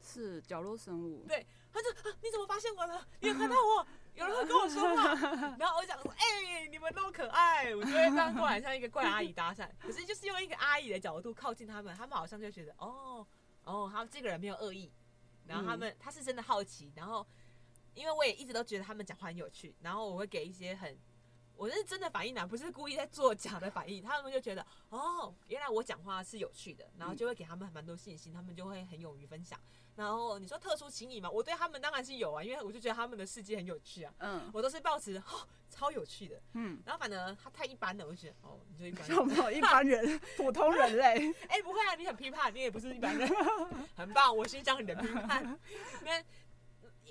[0.08, 1.24] 是角落生物。
[1.28, 3.06] 对，他就啊，你怎么发现我了？
[3.20, 3.86] 你有看到我？
[4.14, 5.14] 有人会跟我说话。
[5.60, 9.68] 然后我想说，哎、欸，你们那么可爱，我就会这样过来像一个怪阿姨搭讪。
[9.78, 13.26] 可是就是用一个阿姨的角度靠近他们，他们好像就觉得，哦，
[13.64, 14.90] 哦，他这个人没有恶意。
[15.46, 16.92] 然后他们他是真的好奇。
[16.96, 17.24] 然后
[17.94, 20.98] 因为我也一直都觉得他们讲话很有趣，然后我会给一些很。
[21.54, 24.00] 我是真的反应呢，不是故意在做假的反应。
[24.00, 29.58] 他们就觉得哦，原来我讲话是有趣的，然后就会给他们蛮多信心，他们就会很勇于分享。
[29.98, 34.14] 然后你说特殊情谊嘛，我对他们当然是有啊，因为我就觉得他们的世界很有趣啊。
[34.18, 36.40] 嗯，我都是抱持哦，超有趣的。
[36.52, 41.32] 嗯，然后反正他太一般了，我就觉得哦，你就一般人， 一般人， 普通人类。
[41.50, 43.28] 哎、欸，不会啊，你很批判，你也不是一般人，
[43.96, 45.58] 很棒，我欣赏你的批判。
[46.04, 46.22] 那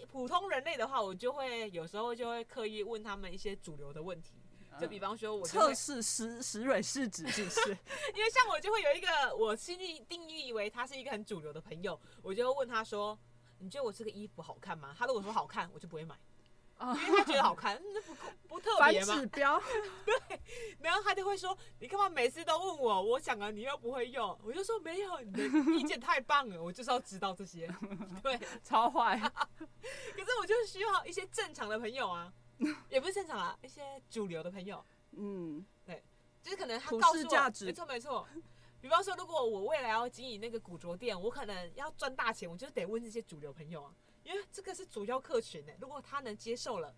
[0.09, 4.31] 普通人类的话，我就会有时候就会刻意问他们一些主流的问题。
[4.79, 7.69] 就比方说我，我测试石石蕊试纸，是不是？
[8.15, 13.17] 因为像我就会有一个我心里定义以为他是一个很主流的朋友，我就会问他说
[13.59, 16.15] ：“你觉得我这个衣服好看吗？”他如果说好看，我就不会买，
[16.79, 18.15] 因为他觉得好看，那不
[18.47, 19.15] 不特别吗？
[19.15, 19.61] 指标
[20.05, 20.39] 对，
[20.79, 23.01] 然后他就会说：“你干嘛每次都问我？
[23.01, 27.67] 我想啊，你又不会用。”我就说：“没有，你的意见太棒了，我就是要知道这些。
[28.21, 29.17] ”对，超坏。
[29.57, 32.31] 可是我就需要一些正常的朋友啊。
[32.89, 36.03] 也不是现场啊，一些主流的朋友，嗯，对，
[36.41, 38.27] 就是可能他告诉我，没错没错。
[38.79, 43.93] 比方说，如果我未来要经营那个古着店，我可能要赚大钱，我就得问这些主流朋友啊，
[44.23, 45.73] 因为这个是主要客群呢。
[45.79, 46.95] 如果他能接受了，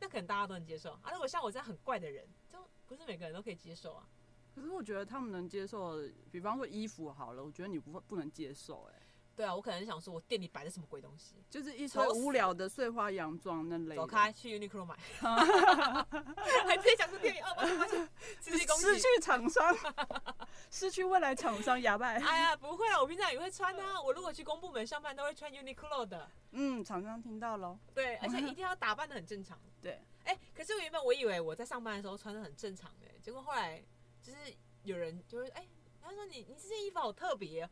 [0.00, 1.10] 那可能大家都能接受啊。
[1.12, 4.08] 如果像我这样很怪的人，就不是每个人都可以接受啊。
[4.54, 5.96] 可是我觉得他们能接受，
[6.32, 9.02] 比方说衣服好了，我觉得你不不能接受哎。
[9.40, 11.34] 对啊，我可能想说，我店里摆的什么鬼东西？
[11.48, 13.96] 就是一双无聊的碎花洋装那类。
[13.96, 14.94] 走开，去 Uniqlo 买。
[16.68, 17.96] 还直接讲出店里，哦，我去，
[18.52, 19.74] 失去失去厂商，
[20.70, 22.08] 失去未来厂商，哑巴。
[22.08, 23.98] 哎呀，不会啊，我平常也会穿啊。
[23.98, 26.30] 我如果去公部门上班，都会穿 Uniqlo 的。
[26.50, 27.78] 嗯，厂商听到喽。
[27.94, 29.58] 对，而且一定要打扮的很正常。
[29.80, 30.02] 对。
[30.24, 33.82] 哎，可是我原本我以为我在上班的时候穿的很正常的，结果后来
[34.20, 34.36] 就是
[34.82, 35.66] 有人就会哎，
[36.02, 37.66] 他说你你这件衣服好特别。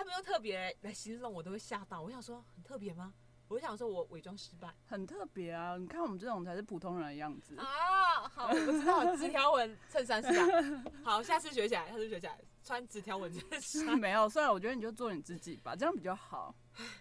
[0.00, 2.00] 他们用特别来形容我，都会吓到。
[2.00, 3.12] 我想说，很特别吗？
[3.48, 5.76] 我想说我伪装失败，很特别啊！
[5.76, 8.26] 你看我们这种才是普通人的样子啊！
[8.32, 10.90] 好，我知道纸条纹衬衫是吧？
[11.04, 13.84] 好，下次学起来，下次学起来，穿纸条纹衬衫。
[14.00, 16.54] 没有，算了，我觉得你就做你自己吧，这样比较好。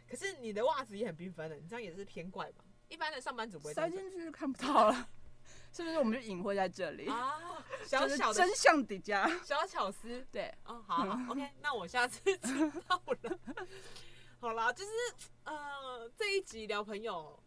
[0.10, 2.66] 可是你的袜子也很缤纷的，你这样也是偏怪吧？
[2.90, 5.08] 一般的上班族不会塞进去就看不到了。
[5.72, 7.38] 是不是我们就隐晦在这里啊？
[7.86, 10.26] 小小的真相底下，小巧思。
[10.32, 13.40] 对，哦，好，好，OK，那我下次 知道了。
[14.40, 14.92] 好啦，就是
[15.44, 17.42] 呃，这一集聊朋友。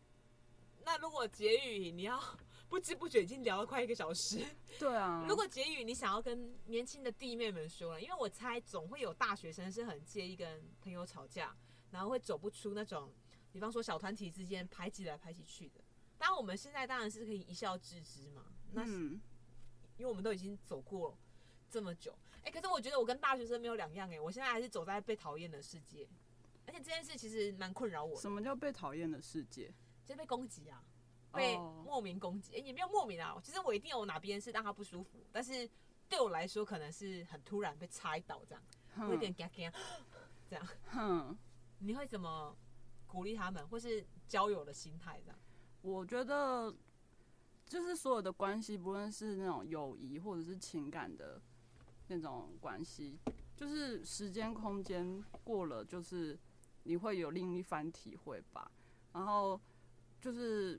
[0.84, 2.20] 那如果结语你要
[2.68, 4.44] 不知不觉已经聊了快一个小时。
[4.78, 11.54] 对啊，如果结语你想要跟年轻的弟妹们说了，因为我猜总会有大学生是很介意跟朋友吵架，
[11.90, 13.12] 然后会走不出那种，
[13.52, 15.80] 比方说小团体之间排挤来排挤去的。
[16.22, 18.92] 当我们现在当然是可以一笑置之嘛，那是
[19.96, 21.18] 因为我们都已经走过
[21.68, 22.16] 这么久。
[22.36, 26.08] 哎、欸，可是我觉得我跟大学生没有两样哎、欸，我现在还是走在被讨厌的世界，
[26.64, 28.20] 而且这件事其实蛮困扰我。
[28.20, 29.74] 什么叫被讨厌的世界？
[30.06, 30.84] 就是被攻击啊，
[31.32, 32.52] 被莫名攻击。
[32.52, 35.68] 哎、欸，也没有莫名啊，其实我一定有哪边是让他不舒服，但是
[36.08, 38.62] 对我来说可能是很突然被插一刀这样，
[39.08, 39.72] 会有点嘎嘎
[40.48, 40.68] 这样。
[40.84, 41.36] 哼，
[41.80, 42.56] 你会怎么
[43.08, 45.38] 鼓励他们，或是交友的心态这样？
[45.82, 46.74] 我觉得
[47.66, 51.40] 就是所有的关系，不论是那种友谊或者是情感的。
[52.08, 53.18] 那种关系，
[53.56, 56.38] 就是时间空间过了，就是
[56.82, 58.70] 你会有另一番体会吧。
[59.14, 59.58] 然后
[60.20, 60.78] 就是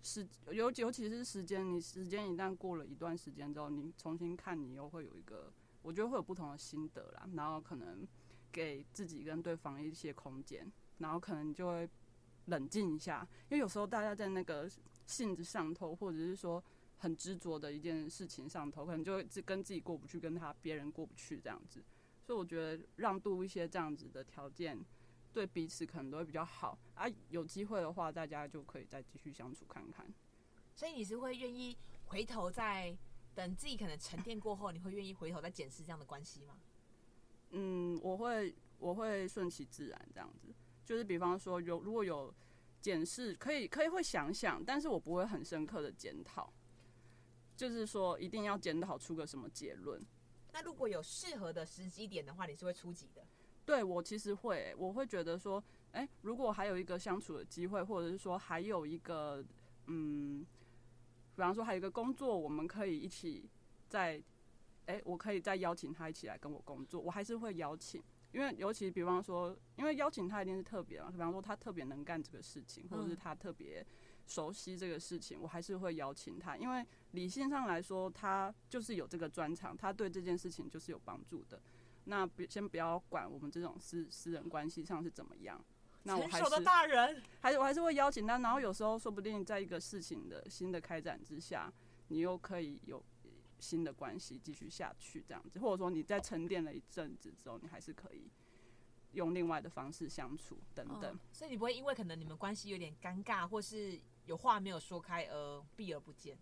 [0.00, 7.28] 时尤尤其是时间，你时间一旦过了一段时间之后，你重新看，你又会有一个，我觉得会有不同的心得啦。
[7.34, 8.06] 然后可能
[8.50, 11.90] 给自己跟对方一些空间，然后可能就会
[12.46, 14.70] 冷静一下，因为有时候大家在那个
[15.06, 16.62] 性子上头，或者是说。
[16.96, 21.82] 很执着的一件事情上头，可能就会自跟自己过不去，跟他别人过不去这样子，
[22.24, 24.78] 所以我觉得让渡一些这样子的条件，
[25.30, 27.04] 对彼此可能都会比较好啊。
[27.28, 30.06] 有机会的话，大家就可以再继续相处看看。
[30.74, 31.76] 所以你是会愿意
[32.06, 32.96] 回头再
[33.34, 36.56] 等自己可能沉淀过后，你会愿意回头再检视这样的关系吗？
[37.50, 40.48] 嗯，我会，我会顺其自然这样子，
[40.84, 42.32] 就是比方说有如果有
[42.80, 46.52] 检视，可以可以会想想，但是我不会很深刻的检讨。
[47.56, 50.04] 就是说，一定要检讨出个什么结论。
[50.52, 53.24] 那如果有适合的时机点的话，你是会出击的？
[53.64, 55.62] 对，我其实会，我会觉得说，
[55.92, 59.44] 哎、欸，如果还有一个相处的机会，或者是说还有一个，
[59.86, 60.44] 嗯，
[61.36, 63.48] 比方说还有一个工作，我们可以一起
[63.88, 64.20] 在，
[64.86, 68.02] 哎、欸，我可以再邀请他一起来跟我工作，我还是会邀请，
[68.34, 73.86] 因为尤其比方说，因为邀请他一定是特别嘛，比方说他特别能干这个事情，或者是他特别。
[74.26, 81.60] 熟悉这个事情，我还是会邀请他，因为理性上来说，他就是有这个专长，他对这件事情就是有帮助的。
[82.04, 85.62] 那不先不要管我们这种私私人关系上是怎么样，
[86.04, 88.38] 那我还是大人，还是我还是会邀请他。
[88.38, 91.70] 然后有时候说不定在一个事情的新的开展之下，
[92.08, 93.04] 你又可以有
[93.64, 98.30] 新的关系继续下去这样子，或者说你在沉淀了一阵子之后，你还是可以。
[99.14, 101.14] 用另外的方式相处等等。
[101.14, 103.96] 哦，所以你不会因为可能你们关系有点尴尬，或是
[104.26, 106.36] 有话没有说开而避而不见？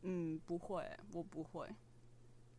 [0.00, 1.68] 嗯，不会，我不会。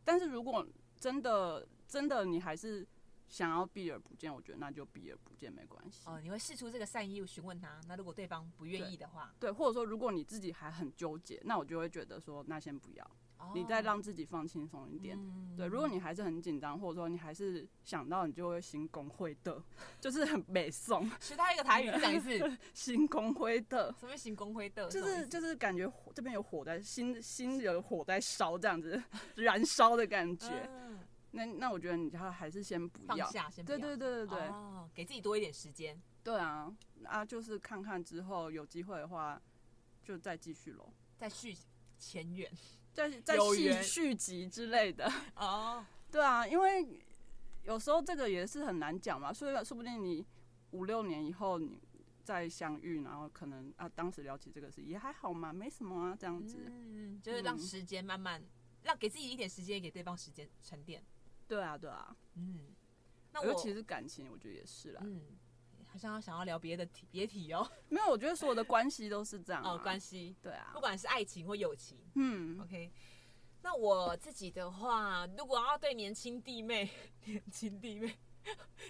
[0.04, 0.64] 但是如果
[0.96, 2.88] 真的真的你还是
[3.28, 6.04] 想要避而不见，我觉得那就避而不见没关系。
[6.06, 13.12] 哦，你会试出这个善意询问他，那如果对方不愿意的话，对，对，或者说如果你自己还很纠结，那我就会觉得说那先不要。
[13.54, 15.66] 你再让自己放轻松一点，嗯，对。
[15.66, 19.62] 如果你还是很紧张，或者说你还是想到，你就会心工会的，
[20.00, 21.10] 就是很美颂。
[21.20, 23.94] 其他一个台语讲一次，心工会的。
[24.00, 24.90] 什么心工会的？
[24.90, 29.02] 就是就是感觉这边有火在心，心有火在烧，这样子
[29.36, 30.48] 燃烧的感觉。
[30.72, 31.00] 嗯，
[31.32, 33.78] 那那我觉得你还还是先不要，放下，先不要。
[33.78, 34.48] 对对对对对。
[34.50, 36.00] 哦，给自己多一点时间。
[36.24, 36.74] 对啊，
[37.04, 39.42] 啊，就是看看之后有机会的话，
[40.04, 41.54] 就再继续喽，再续
[41.98, 42.50] 前缘。
[42.94, 45.12] 在在续续集之类的。
[45.36, 47.02] 哦，对啊，因为
[47.64, 50.26] 有时候这个也是很难讲嘛，所以说不定你
[50.72, 51.80] 五六年以后你
[52.24, 58.42] 再相遇，然后可能啊当时聊起这个事也还好嘛，没什么啊这样子，嗯，就是让时间慢慢
[58.84, 61.04] 让给自己一点时间，给对方时间沉淀，
[61.48, 62.68] 对啊对啊，嗯，
[63.32, 65.22] 那我尤其是感情，我觉得也是啦，嗯。
[65.94, 67.70] 好像想要聊别的题，别题哦。
[67.88, 69.74] 没有，我觉得所有的关系都是这样、啊。
[69.74, 72.00] 哦，关系，对啊，不管是爱情或友情。
[72.16, 72.92] 嗯，OK。
[73.62, 76.90] 那我自己的话，如果要对年轻弟妹，
[77.26, 78.18] 年轻弟妹，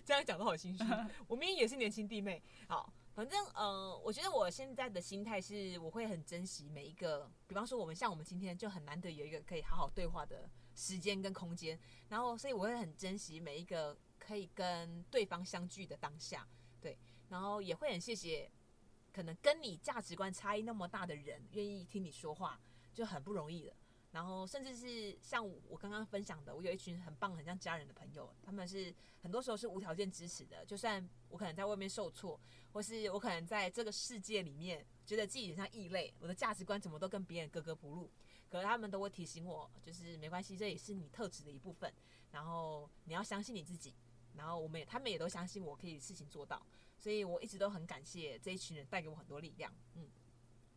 [0.05, 0.83] 这样讲都好心虚。
[1.27, 2.41] 我明明也是年轻弟妹。
[2.69, 7.29] 好，反正呃，我觉得我现在的心态是，我会很珍惜每一个。
[7.47, 11.77] 比方说，我们像我们今天就很难得有一个可以好好对话的时间跟空间，
[12.07, 16.47] 然后所以我会很珍惜每一个可以跟对方相聚的当下。
[16.83, 16.97] 对，
[17.29, 18.51] 然后也会很谢谢，
[19.13, 22.59] 可能跟你价值观差异那么大的人愿意听你说话，
[22.93, 23.73] 就很不容易了。
[24.11, 30.63] 然后甚至是像我刚刚分享的，我有一群很棒、很像家人的朋友，他们是很多时候是无条件支持的。
[30.65, 32.39] 就算我可能在外面受挫，
[32.73, 38.11] 或是我可能在这个世界里面觉得自己很像异类，我的价值观怎么都跟别人格格不入，
[38.49, 41.91] 可是他们都会提醒我，就是没关系，这也是你特质的一部分。
[42.31, 43.95] 然后你要相信你自己。
[44.35, 46.65] 然后我们也，他们也都相信我可以事情做到，
[46.97, 49.73] 所以我一直都很感谢这一群人带给我很多力量。
[49.95, 50.09] 嗯，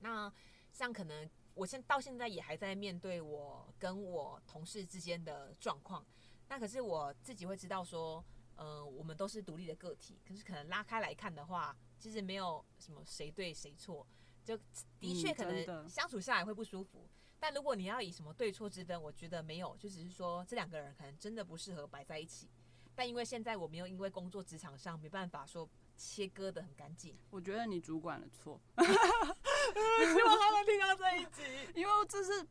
[0.01, 0.33] 那
[0.73, 6.05] 像可能我现到现在也还在面对我跟我同事之间的状况。
[6.49, 14.07] 那可是我自己会知道说，呃，我们都是独立的个体，可是可能拉开来看的话，其实没有什么谁对谁错，
[14.45, 14.57] 就
[15.01, 17.01] 的确可能相处下来会不舒服。
[17.01, 22.49] 嗯、但如果你要以什么对错之分，我觉得没有，就只是说这两个人可能真的不适合摆在一起。
[22.97, 28.61] 但因为现在我没有因为工作职场上没办法说切割的很干净，我觉得你主管的错。
[28.77, 31.43] 希望他们听到这一集，
[31.79, 32.45] 因为这是。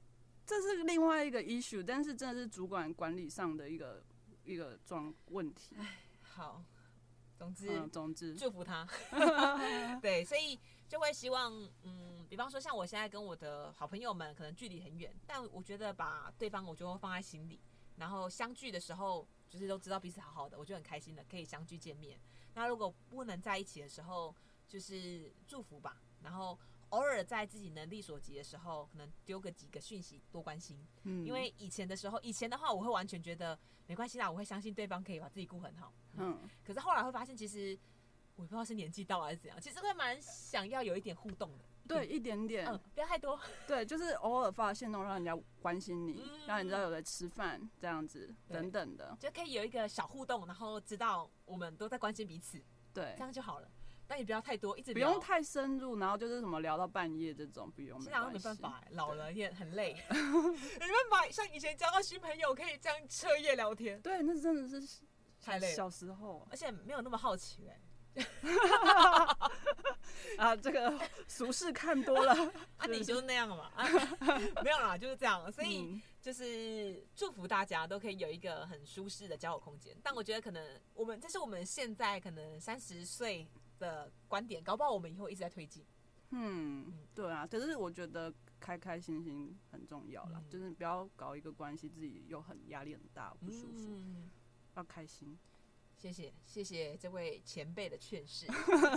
[0.48, 4.06] 这是另外一个 issue，但是真的是主管管理上的一个
[4.44, 5.76] 一个状问题。
[6.22, 6.64] 好，
[7.36, 8.88] 总之，嗯、总之祝福他。
[10.04, 17.60] 对，所以就会希望，嗯，比方说像我现在跟我的好朋友们可能距离很远，但我觉得把对方我就会放在心里，
[17.96, 22.20] 然后相聚的时候就是都知道彼此好好的，我就很开心的可以相聚见面。
[22.54, 24.36] 那如果不能在一起的时候，
[24.68, 26.58] 就是祝福吧，然后。
[26.90, 30.78] 偶尔在自己能力所及的时候，可能丢个几个讯息，多关心。
[31.04, 35.92] 嗯，因为以前的时候，以前的话，我会完全觉得没关系啦，我会相信对方可以把自己顾很好。
[36.14, 37.78] 嗯，可是后来会发现，其实
[38.36, 41.66] 我不知道是年纪到还是怎样，其实会蛮想要有一点互动的。
[41.88, 43.40] 对，一点点，嗯，不要太多。
[43.68, 52.60] 对，就是偶尔发现动，让人家关心你，嗯、让人家有在吃饭这样子等等的，就可以有一个小互动，然后知道我们都在关心彼此。
[52.94, 53.70] 对，这样就好了。
[54.08, 58.00] 但也不要太多，一直不用太深入，然后就是什么聊到半夜这种，不用。
[58.00, 64.00] 现在没办法，老了也很累， 没办法像以前交到新朋友可以这样彻夜聊天。
[64.02, 65.02] 对，那真的是
[65.42, 65.74] 太累。
[65.74, 67.80] 小时候，而且没有那么好奇哎。
[70.38, 72.34] 啊，这个俗事看多了，
[72.78, 73.72] 啊，你就是那样嘛。
[73.76, 73.88] 啊，
[74.64, 75.52] 没有啦，就是这样。
[75.52, 79.96] 所以就是祝福大家都可以有一个很舒适的交友空间。
[80.04, 83.48] 但我觉得可能我们这是我们现在可能三十岁。
[83.78, 85.84] 的观点，搞不好我们以后一直在推进。
[86.30, 93.90] 嗯，对啊，可是我觉得开开心心很重要啦，嗯、就是不要搞一个关系，自己又很压力很大，不舒服。
[93.90, 94.32] 嗯、
[94.78, 95.38] 要开心。
[96.06, 98.46] 谢谢谢谢这位前辈的劝示，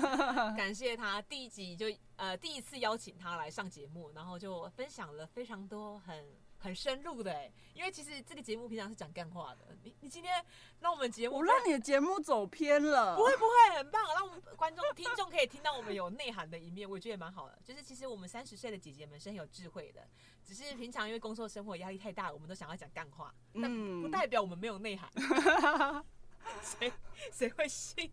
[0.57, 1.87] 感谢他第一集就
[2.17, 6.27] 呃第一次邀请他来上节目，然后就分享了非常多很。
[6.61, 9.77] 很深入的哎，因为其实这个节目平常是讲干话的。
[9.85, 10.45] 你你今天
[10.81, 13.15] 让我们节目，我让你的节目走偏了。
[13.17, 17.57] 不会不会，很棒，让我们观众听众可以听到我们有内涵的一面，我觉得也蛮好的。
[17.65, 20.05] 就是其实我们三十岁的姐姐们是很有智慧的，
[20.45, 25.09] 只是平常因为工作生活压力太大，我们都想要讲干话，但不代表我们没有内涵。
[26.63, 26.93] 谁
[27.33, 28.11] 谁会信？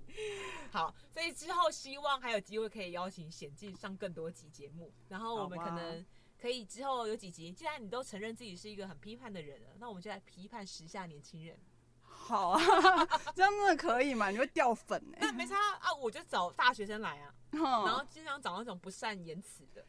[0.72, 6.06] 好，所以之后希望还有机会可以邀请险进上更多集节目，然后我们可能。
[6.38, 11.58] 可以之后有几集，既然你都承认自己是一个很批判的人了，那我们就来批判时下年轻人。
[12.04, 12.60] 好啊，
[13.34, 14.30] 这样真的可以吗？
[14.30, 15.26] 你会掉粉哎、欸？
[15.26, 19.84] 那没差啊，我就找大学生来啊，然后经常找那种不善言辞的，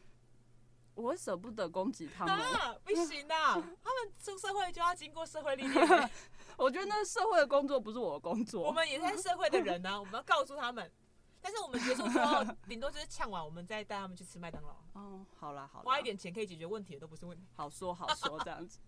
[0.96, 2.74] 我会舍不得攻击他们、啊。
[2.84, 3.34] 不行的，
[3.80, 6.10] 他们出社会就要经过社会历练、欸。
[6.58, 10.90] 我觉得那社会的工作不是我的工作，我们也是社会的人呢、啊， 我们要告诉他们。
[11.38, 14.70] 但是我们结束之后，顶多就是呛完，我们再带他们去吃麦当劳。
[14.94, 17.46] 哦，好啦好啦，花一点钱可以解决问题的都不是问题。
[17.54, 18.80] 好说好说这样子。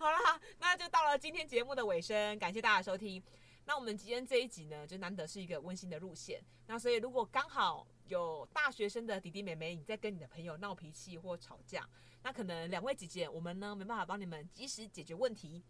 [0.00, 3.22] 好啦，那就到了今天节目的尾声，感谢大家收听。
[3.66, 6.42] 那我们今天这一集呢，就难得是一个温馨的路线。
[6.66, 11.88] 那所以如果刚好有大学生的弟弟妹妹，你在跟你的朋友闹脾气或吵架，
[12.22, 15.62] 那可能两位姐姐我们呢没办法帮你们及时解决问题，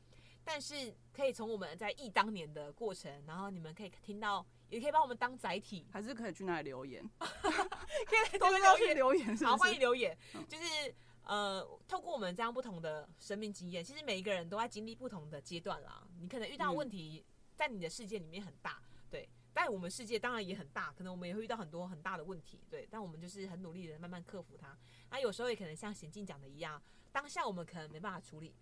[0.44, 4.44] 但是可以从我们在忆当年的过程，然后你们可以听到。
[4.72, 9.44] 也可以帮我们当载体，还是可以去那里留言， 可以都要去留言是不是？
[9.44, 10.16] 好，欢迎留言。
[10.48, 16.02] 就是呃，透过我们这样不同的生命经验，其实每一个人都在经历不同的阶段啦。
[16.18, 17.22] 你可能遇到问题，
[17.54, 18.91] 在你的世界里面很大，对，
[19.62, 22.84] 但我们世界当然也很大，可能我们也会遇到很多很大的问题，对。
[22.90, 24.76] 但我们就是很努力的慢慢克服它。
[25.08, 26.82] 那有时候也可能像贤静讲的一样，
[27.12, 28.52] 当下我们可能没办法处理。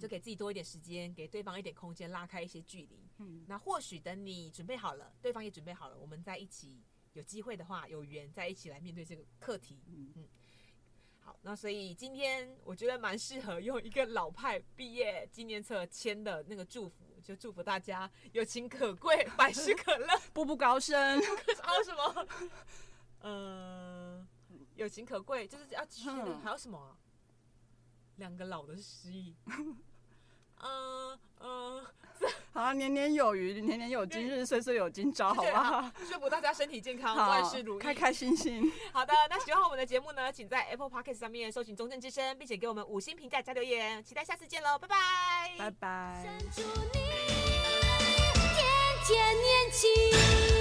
[0.00, 3.06] 就给自己多一点时间，给对方一点空间，拉开一些距离。
[3.18, 6.82] 嗯，那或许等你准备好了，对方也准备好了，我们在一起
[7.12, 9.82] 有机会的话，有缘在一起来面对这个课题。
[9.88, 10.28] 嗯嗯。
[11.18, 21.20] 好，那所以今天我觉得蛮适合用一个老派毕业纪念册签的那个祝福，就祝福大家有情可贵，百事可乐， 步步高升。
[21.62, 22.26] 还 有什么？
[23.22, 24.26] 嗯、呃，
[24.76, 26.38] 有情可贵，就是要继续的。
[26.42, 26.96] 还有什么、啊？
[28.16, 29.34] 两个老的失忆，
[30.62, 31.86] 嗯嗯，
[32.52, 35.90] 好啊，年年有余，年年有今日，岁岁有今朝，好不好？
[36.06, 38.70] 祝福大家身体健康，万事如意，开开心心。
[38.92, 47.09] 好的，那喜欢我们的节目呢，请在 Apple Podcast 上面搜寻“中正之声”，并且给我们五星评价加留言，期待下次见喽，拜拜，拜拜。
[49.10, 50.59] 千年情。